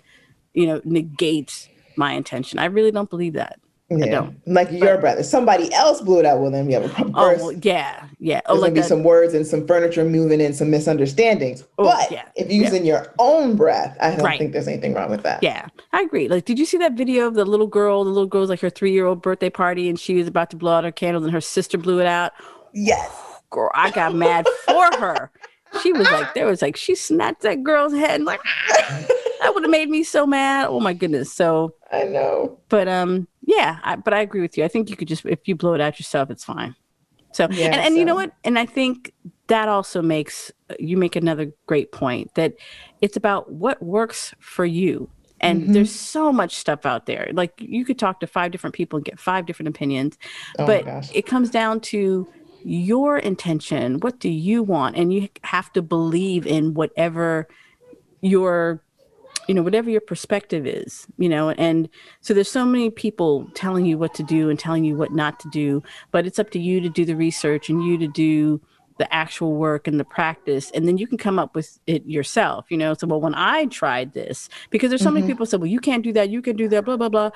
you 0.53 0.67
know, 0.67 0.81
negate 0.83 1.69
my 1.95 2.11
intention. 2.11 2.59
I 2.59 2.65
really 2.65 2.91
don't 2.91 3.09
believe 3.09 3.33
that. 3.33 3.61
Yeah. 3.89 4.05
I 4.05 4.09
don't. 4.09 4.47
Like 4.47 4.71
your 4.71 4.97
breath. 4.97 5.19
If 5.19 5.25
somebody 5.27 5.71
else 5.73 6.01
blew 6.01 6.19
it 6.19 6.25
out, 6.25 6.39
well, 6.39 6.49
then 6.49 6.65
we 6.65 6.73
have 6.73 6.83
a 6.85 7.03
Oh 7.15 7.35
burst. 7.35 7.63
yeah, 7.65 8.05
yeah. 8.19 8.41
Oh, 8.45 8.53
There's 8.53 8.61
like 8.61 8.69
gonna 8.69 8.73
be 8.75 8.79
that- 8.81 8.87
some 8.87 9.03
words 9.03 9.33
and 9.35 9.45
some 9.45 9.67
furniture 9.67 10.03
moving 10.05 10.41
and 10.41 10.55
some 10.55 10.71
misunderstandings. 10.71 11.63
Oh, 11.77 11.83
but 11.83 12.09
yeah, 12.11 12.23
if 12.35 12.49
you're 12.51 12.63
using 12.63 12.85
your 12.85 13.13
own 13.19 13.55
breath, 13.55 13.95
I 14.01 14.11
don't 14.11 14.21
Right. 14.23 14.39
think 14.39 14.53
there's 14.53 14.67
anything 14.67 14.93
wrong 14.93 15.11
with 15.11 15.21
that. 15.23 15.43
Yeah, 15.43 15.67
I 15.91 16.01
agree. 16.01 16.27
Like, 16.27 16.45
did 16.45 16.57
you 16.57 16.65
see 16.65 16.77
that 16.77 16.93
video 16.93 17.27
of 17.27 17.35
the 17.35 17.45
little 17.45 17.67
girl? 17.67 18.03
The 18.03 18.09
little 18.09 18.25
girl's 18.27 18.49
like 18.49 18.61
her 18.61 18.69
three-year-old 18.69 19.21
birthday 19.21 19.49
party, 19.51 19.89
and 19.89 19.99
she 19.99 20.15
was 20.15 20.27
about 20.27 20.49
to 20.51 20.55
blow 20.57 20.71
out 20.73 20.85
her 20.85 20.91
candles, 20.91 21.25
and 21.25 21.33
her 21.33 21.41
sister 21.41 21.77
blew 21.77 21.99
it 21.99 22.07
out. 22.07 22.31
Yes. 22.73 23.11
Girl, 23.51 23.69
I 23.75 23.91
got 23.91 24.15
mad 24.15 24.47
for 24.65 24.89
her. 24.99 25.29
She 25.83 25.93
was 25.93 26.09
like, 26.09 26.33
there 26.33 26.47
was 26.47 26.63
like, 26.63 26.75
she 26.75 26.95
snapped 26.95 27.41
that 27.43 27.61
girl's 27.63 27.93
head, 27.93 28.15
and 28.15 28.25
like, 28.25 28.39
that 28.69 29.51
would 29.53 29.63
have 29.63 29.69
made 29.69 29.89
me 29.89 30.03
so 30.03 30.25
mad. 30.25 30.67
Oh 30.69 30.79
my 30.79 30.93
goodness. 30.93 31.31
So, 31.31 31.75
I 31.91 32.03
know. 32.05 32.57
but 32.69 32.87
um, 32.87 33.27
yeah, 33.45 33.79
I, 33.83 33.95
but 33.97 34.13
I 34.13 34.21
agree 34.21 34.41
with 34.41 34.57
you. 34.57 34.63
I 34.63 34.67
think 34.67 34.89
you 34.89 34.95
could 34.95 35.07
just, 35.07 35.25
if 35.25 35.39
you 35.47 35.55
blow 35.55 35.73
it 35.73 35.81
out 35.81 35.99
yourself, 35.99 36.29
it's 36.29 36.43
fine. 36.43 36.75
So, 37.33 37.49
Yeah, 37.49 37.67
and, 37.71 37.81
and 37.81 37.97
you 37.97 38.05
know 38.05 38.15
what? 38.15 38.31
And 38.43 38.59
I 38.59 38.65
think 38.65 39.11
that 39.47 39.67
also 39.67 40.01
makes 40.01 40.51
you 40.79 40.97
make 40.97 41.15
another 41.15 41.51
great 41.67 41.91
point 41.91 42.31
that 42.35 42.53
it's 43.01 43.17
about 43.17 43.51
what 43.51 43.81
works 43.81 44.33
for 44.39 44.65
you. 44.65 45.09
And 45.39 45.63
Mhm. 45.63 45.73
there's 45.73 45.91
so 45.91 46.31
much 46.31 46.55
stuff 46.55 46.85
out 46.85 47.05
there. 47.05 47.29
Like 47.33 47.53
you 47.59 47.85
could 47.85 47.99
talk 47.99 48.19
to 48.21 48.27
five 48.27 48.51
different 48.51 48.75
people 48.75 48.97
and 48.97 49.05
get 49.05 49.19
five 49.19 49.45
different 49.45 49.69
opinions, 49.69 50.17
Oh 50.59 50.65
but 50.65 50.85
it 51.11 51.23
comes 51.25 51.49
down 51.49 51.81
to 51.81 52.27
your 52.63 53.17
intention. 53.17 53.99
What 53.99 54.19
do 54.19 54.29
you 54.29 54.63
want? 54.63 54.95
And 54.95 55.11
you 55.13 55.27
have 55.43 55.71
to 55.73 55.81
believe 55.81 56.47
in 56.47 56.73
whatever 56.75 57.47
your 58.21 58.82
you 59.47 59.53
know 59.53 59.61
whatever 59.61 59.89
your 59.89 60.01
perspective 60.01 60.65
is 60.65 61.05
you 61.17 61.27
know 61.29 61.49
and 61.51 61.89
so 62.21 62.33
there's 62.33 62.49
so 62.51 62.65
many 62.65 62.89
people 62.89 63.45
telling 63.55 63.85
you 63.85 63.97
what 63.97 64.13
to 64.13 64.23
do 64.23 64.49
and 64.49 64.59
telling 64.59 64.83
you 64.83 64.95
what 64.95 65.11
not 65.11 65.39
to 65.39 65.49
do 65.49 65.81
but 66.11 66.25
it's 66.25 66.39
up 66.39 66.49
to 66.51 66.59
you 66.59 66.79
to 66.81 66.89
do 66.89 67.05
the 67.05 67.15
research 67.15 67.69
and 67.69 67.83
you 67.83 67.97
to 67.97 68.07
do 68.07 68.61
the 68.99 69.11
actual 69.13 69.55
work 69.55 69.87
and 69.87 69.99
the 69.99 70.05
practice 70.05 70.71
and 70.71 70.87
then 70.87 70.97
you 70.97 71.07
can 71.07 71.17
come 71.17 71.39
up 71.39 71.55
with 71.55 71.79
it 71.87 72.05
yourself 72.05 72.65
you 72.69 72.77
know 72.77 72.93
so 72.93 73.07
well 73.07 73.19
when 73.19 73.35
i 73.35 73.65
tried 73.65 74.13
this 74.13 74.49
because 74.69 74.89
there's 74.89 75.01
so 75.01 75.11
many 75.11 75.23
Mhm. 75.23 75.27
people 75.27 75.45
say 75.45 75.57
well 75.57 75.67
you 75.67 75.79
can't 75.79 76.03
do 76.03 76.13
that 76.13 76.29
you 76.29 76.41
can 76.41 76.55
do 76.55 76.67
that 76.69 76.85
blah 76.85 76.95
blah 76.95 77.09
blah 77.09 77.29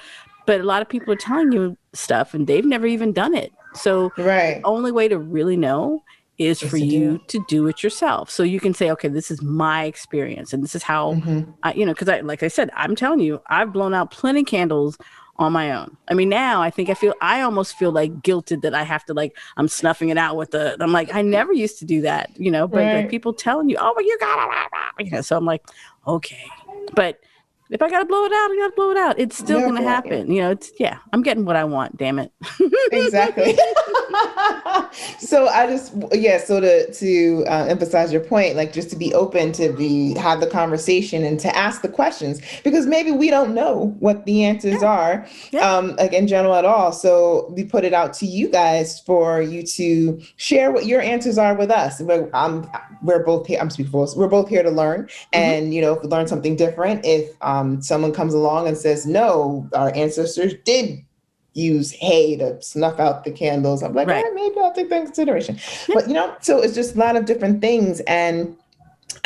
but 0.46 0.62
a 0.62 0.64
lot 0.64 0.82
of 0.82 0.88
people 0.88 1.12
are 1.12 1.18
telling 1.18 1.52
you 1.52 1.76
stuff 1.94 2.34
and 2.34 2.48
they've 2.48 2.64
never 2.66 2.86
even 2.88 3.12
done 3.12 3.36
it 3.36 3.52
so 3.74 4.14
Right. 4.18 4.62
only 4.64 4.92
way 4.92 5.08
to 5.08 5.18
really 5.20 5.58
know 5.58 6.04
is 6.38 6.62
Is 6.62 6.70
for 6.70 6.78
do 6.78 6.86
you 6.86 7.20
to 7.28 7.44
do 7.48 7.68
it 7.68 7.82
yourself. 7.84 8.30
So 8.30 8.44
you 8.44 8.60
can 8.60 8.74
say, 8.74 8.92
okay, 8.92 9.08
this 9.08 9.32
is 9.32 9.42
my 9.42 9.86
experience, 9.86 10.54
and 10.54 10.64
this 10.64 10.76
is 10.76 10.84
how 10.84 11.14
Mhm. 11.14 11.54
I, 11.64 11.74
you 11.74 11.86
know, 11.86 11.94
because 11.94 12.10
I, 12.10 12.20
like 12.20 12.44
I 12.44 12.48
said, 12.48 12.70
I'm 12.76 12.96
telling 12.96 13.20
you, 13.20 13.42
I've 13.48 13.74
blown 13.74 13.94
out 13.94 14.12
plenty 14.12 14.44
candles 14.44 14.98
on 15.38 15.52
my 15.54 15.72
own. 15.72 15.96
I 16.08 16.14
mean, 16.14 16.30
now 16.30 16.62
I 16.62 16.70
think 16.70 16.90
I 16.90 16.94
feel, 16.94 17.14
I 17.22 17.42
almost 17.42 17.76
feel 17.78 17.92
like 17.92 18.12
guilted 18.22 18.62
that 18.62 18.74
I 18.74 18.84
have 18.84 19.06
to 19.06 19.14
like, 19.14 19.38
I'm 19.56 19.68
snuffing 19.68 20.10
it 20.10 20.18
out 20.18 20.36
with 20.36 20.52
the. 20.52 20.76
I'm 20.80 20.92
like, 20.92 21.14
I 21.14 21.22
never 21.22 21.54
used 21.54 21.80
to 21.80 21.86
do 21.86 22.02
that, 22.02 22.30
you 22.38 22.52
know. 22.52 22.68
But 22.68 22.86
like, 22.94 23.10
people 23.10 23.34
telling 23.34 23.70
you, 23.70 23.78
oh, 23.80 23.94
well, 23.96 24.06
you 24.06 24.18
got 24.20 24.36
to, 24.36 25.04
you 25.04 25.12
know. 25.12 25.22
So 25.22 25.38
I'm 25.38 25.46
like, 25.46 25.64
okay, 26.08 26.46
but. 26.96 27.20
If 27.70 27.82
I 27.82 27.90
gotta 27.90 28.06
blow 28.06 28.24
it 28.24 28.32
out, 28.32 28.52
I 28.52 28.58
gotta 28.62 28.74
blow 28.76 28.92
it 28.92 28.98
out. 28.98 29.20
It's 29.20 29.38
still 29.38 29.60
gonna 29.60 29.82
blow 29.82 29.88
it, 29.88 29.92
happen. 29.92 30.32
You 30.32 30.42
know, 30.42 30.52
it's 30.52 30.72
yeah. 30.80 31.00
I'm 31.12 31.22
getting 31.22 31.44
what 31.46 31.56
I 31.56 31.66
want. 31.66 31.98
Damn 31.98 32.20
it. 32.20 32.32
exactly. 32.92 33.58
so 35.20 35.48
I 35.48 35.68
just 35.68 35.94
yeah. 36.14 36.38
So 36.38 36.60
to 36.62 36.94
to 36.94 37.44
uh, 37.48 37.66
emphasize 37.66 38.14
your 38.14 38.22
point, 38.22 38.56
like 38.56 38.72
just 38.72 38.90
to 38.92 38.96
be 38.96 39.14
open 39.14 39.52
to 39.54 39.74
be 39.74 40.16
have 40.18 40.40
the 40.40 40.48
conversation 40.48 41.24
and 41.24 41.40
to 41.42 41.56
ask 41.56 41.82
the 41.82 41.90
questions 41.90 42.42
because 42.64 42.86
maybe 42.86 43.12
we 43.12 43.30
don't 43.30 43.54
know 43.54 43.96
what 44.00 44.26
the 44.26 44.46
answers 44.46 44.82
are, 44.82 45.28
Yeah. 45.52 45.70
um, 45.70 45.96
like 45.98 46.14
in 46.14 46.28
general 46.28 46.54
at 46.56 46.64
all. 46.66 46.92
So 46.94 47.52
we 47.56 47.66
put 47.66 47.84
it 47.84 47.94
out 47.94 48.14
to 48.16 48.26
you 48.26 48.50
guys 48.50 49.02
for 49.02 49.42
you 49.42 49.64
to 49.64 50.22
share 50.38 50.72
what 50.72 50.86
your 50.86 51.02
answers 51.02 51.38
are 51.38 51.54
with 51.54 51.72
us. 51.72 52.00
We're, 52.00 52.30
um, 52.34 52.70
we're 53.04 53.24
both 53.24 53.48
here. 53.48 53.60
I'm 53.60 53.70
speaking 53.70 53.92
for 53.92 54.04
us. 54.04 54.16
We're 54.16 54.28
both 54.30 54.48
here 54.48 54.64
to 54.64 54.72
learn, 54.72 55.10
and 55.34 55.74
you 55.74 55.82
know, 55.82 55.94
if 55.94 56.04
we 56.04 56.08
learn 56.08 56.28
something 56.28 56.56
different, 56.56 57.06
if 57.06 57.30
um, 57.42 57.57
someone 57.82 58.14
comes 58.14 58.34
along 58.34 58.68
and 58.68 58.78
says, 58.78 59.06
"No, 59.06 59.68
our 59.74 59.92
ancestors 59.96 60.54
did 60.66 61.00
use 61.54 61.92
hay 61.92 62.38
to 62.38 62.62
snuff 62.62 63.00
out 63.00 63.24
the 63.24 63.32
candles. 63.32 63.82
I'm 63.82 63.94
like, 63.94 64.08
Right. 64.08 64.24
"Eh, 64.24 64.30
maybe 64.36 64.56
I'll 64.60 64.74
take 64.74 64.90
that 64.90 65.00
in 65.00 65.06
consideration. 65.08 65.58
But 65.94 66.08
you 66.08 66.14
know, 66.14 66.34
so 66.42 66.62
it's 66.62 66.76
just 66.76 66.96
a 66.96 67.00
lot 67.00 67.16
of 67.16 67.26
different 67.26 67.62
things. 67.62 68.00
And 68.02 68.56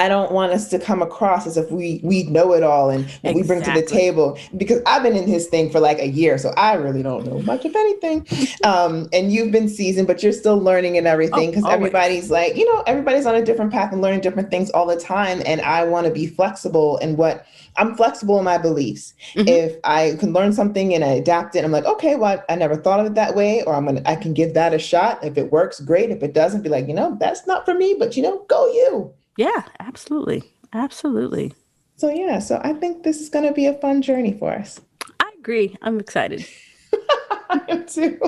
I 0.02 0.08
don't 0.08 0.32
want 0.32 0.52
us 0.52 0.68
to 0.70 0.80
come 0.80 1.04
across 1.04 1.46
as 1.46 1.58
if 1.58 1.70
we 1.70 2.02
we 2.04 2.24
know 2.24 2.54
it 2.54 2.64
all 2.64 2.90
and 2.90 3.06
what 3.22 3.36
we 3.36 3.44
bring 3.44 3.62
to 3.62 3.72
the 3.72 3.86
table 3.86 4.36
because 4.58 4.82
I've 4.88 5.04
been 5.04 5.16
in 5.16 5.28
his 5.28 5.46
thing 5.48 5.70
for 5.70 5.80
like 5.80 6.00
a 6.00 6.08
year, 6.08 6.40
so 6.40 6.50
I 6.58 6.74
really 6.74 7.04
don't 7.04 7.24
know 7.26 7.40
much 7.44 7.66
of 7.66 7.76
anything. 7.76 8.26
Um, 8.64 9.08
and 9.14 9.32
you've 9.32 9.52
been 9.52 9.70
seasoned, 9.70 10.08
but 10.08 10.24
you're 10.24 10.34
still 10.34 10.58
learning 10.58 10.98
and 10.98 11.06
everything 11.06 11.50
Oh, 11.50 11.52
because 11.52 11.64
always. 11.66 11.76
everybody's 11.78 12.32
like, 12.32 12.56
you 12.56 12.66
know, 12.66 12.82
everybody's 12.88 13.28
on 13.28 13.36
a 13.36 13.46
different 13.46 13.72
path 13.72 13.92
and 13.94 14.02
learning 14.02 14.22
different 14.22 14.50
things 14.50 14.72
all 14.72 14.88
the 14.88 15.00
time. 15.00 15.44
And 15.46 15.62
I 15.62 15.84
want 15.84 16.08
to 16.08 16.12
be 16.12 16.26
flexible 16.26 16.98
in 16.98 17.16
what 17.16 17.46
I'm 17.78 17.96
flexible 17.96 18.40
in 18.40 18.44
my 18.44 18.58
beliefs. 18.58 19.14
Mhm. 19.36 19.48
If 19.48 19.76
I 19.84 20.16
can 20.20 20.34
learn 20.34 20.52
something 20.52 20.96
and 20.96 21.04
I 21.04 21.10
adapt 21.10 21.56
it, 21.56 21.64
I'm 21.64 21.72
like, 21.72 21.86
okay, 21.86 22.16
well, 22.16 22.44
I 22.50 22.56
never 22.56 22.76
thought 22.76 23.00
of 23.00 23.06
it 23.06 23.16
that 23.16 23.36
way, 23.36 23.62
or 23.64 23.76
I'm 23.76 23.86
gonna, 23.86 24.02
I 24.06 24.16
can 24.16 24.34
give 24.34 24.56
that 24.56 24.74
a 24.74 24.80
shot. 24.80 25.24
If 25.24 25.38
it 25.38 25.52
works, 25.52 25.80
great. 25.80 26.10
If 26.10 26.24
it 26.24 26.34
doesn't, 26.34 26.64
be 26.64 26.70
like, 26.70 26.88
you 26.88 26.94
know, 26.96 27.18
that's 27.20 27.46
not 27.46 27.66
for 27.66 27.74
me, 27.76 27.96
but 27.98 28.18
you 28.18 28.24
know, 28.24 28.44
go 28.48 28.66
you. 28.68 29.14
Yeah, 29.38 29.63
absolutely. 29.80 30.44
Absolutely. 30.74 31.54
So 31.98 32.10
yeah, 32.10 32.39
so 32.39 32.60
I 32.63 32.74
think 32.74 33.04
this 33.04 33.22
is 33.22 33.30
gonna 33.30 33.54
be 33.54 33.65
a 33.67 33.74
fun 33.74 34.02
journey 34.02 34.34
for 34.34 34.52
us. 34.52 34.82
I 35.20 35.32
agree. 35.39 35.76
I'm 35.82 36.00
excited. 36.00 36.46
I 37.50 37.62
am 37.70 37.86
too. 37.86 38.20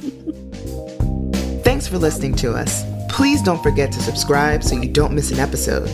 Thanks 1.62 1.88
for 1.88 1.98
listening 1.98 2.34
to 2.36 2.52
us. 2.54 2.84
Please 3.16 3.40
don't 3.40 3.62
forget 3.62 3.90
to 3.92 4.00
subscribe 4.02 4.62
so 4.62 4.76
you 4.76 4.90
don't 4.90 5.14
miss 5.14 5.30
an 5.32 5.38
episode. 5.38 5.88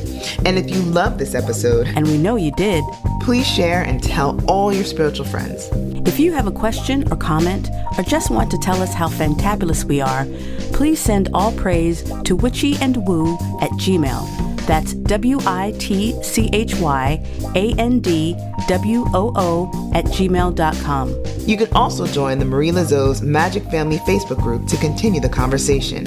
And 0.45 0.59
if 0.59 0.69
you 0.69 0.83
love 0.83 1.19
this 1.19 1.37
episode, 1.37 1.87
And 1.95 2.05
we 2.09 2.19
know 2.19 2.35
you 2.35 2.51
did. 2.57 2.83
please 3.21 3.47
share 3.47 3.83
and 3.83 4.03
tell 4.03 4.41
all 4.51 4.73
your 4.73 4.83
spiritual 4.85 5.25
friends. 5.27 5.69
If 6.05 6.19
you 6.19 6.33
have 6.33 6.49
a 6.49 6.51
question 6.51 7.07
or 7.13 7.17
comment, 7.17 7.69
or 7.97 8.03
just 8.03 8.29
want 8.31 8.51
to 8.51 8.59
tell 8.59 8.83
us 8.83 8.93
how 8.93 9.09
fantabulous 9.09 9.85
we 9.85 10.01
are, 10.01 10.27
please 10.73 10.99
send 11.01 11.29
all 11.33 11.53
praise 11.53 12.03
to 12.25 12.35
witchy 12.35 12.77
and 12.79 12.97
woo 13.07 13.35
at 13.61 13.71
Gmail. 13.83 14.27
That's 14.67 14.95
W 14.95 15.39
I 15.47 15.75
T 15.79 16.21
C 16.25 16.51
H 16.53 16.75
Y 16.77 17.25
A 17.55 17.73
N 17.79 18.01
D 18.01 18.35
W 18.67 19.05
O 19.15 19.33
O 19.37 19.93
at 19.95 20.07
gmail.com. 20.07 21.15
You 21.47 21.57
can 21.57 21.73
also 21.73 22.07
join 22.07 22.39
the 22.41 22.45
Marie 22.45 22.73
Laveau's 22.73 23.23
Magic 23.23 23.65
Family 23.71 23.99
Facebook 23.99 24.41
group 24.41 24.67
to 24.69 24.77
continue 24.77 25.21
the 25.21 25.29
conversation. 25.29 26.05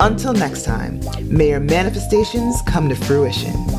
Until 0.00 0.32
next 0.32 0.64
time, 0.64 1.00
may 1.24 1.48
your 1.48 1.60
manifestations 1.60 2.62
come 2.62 2.88
to 2.88 2.94
fruition. 2.94 3.77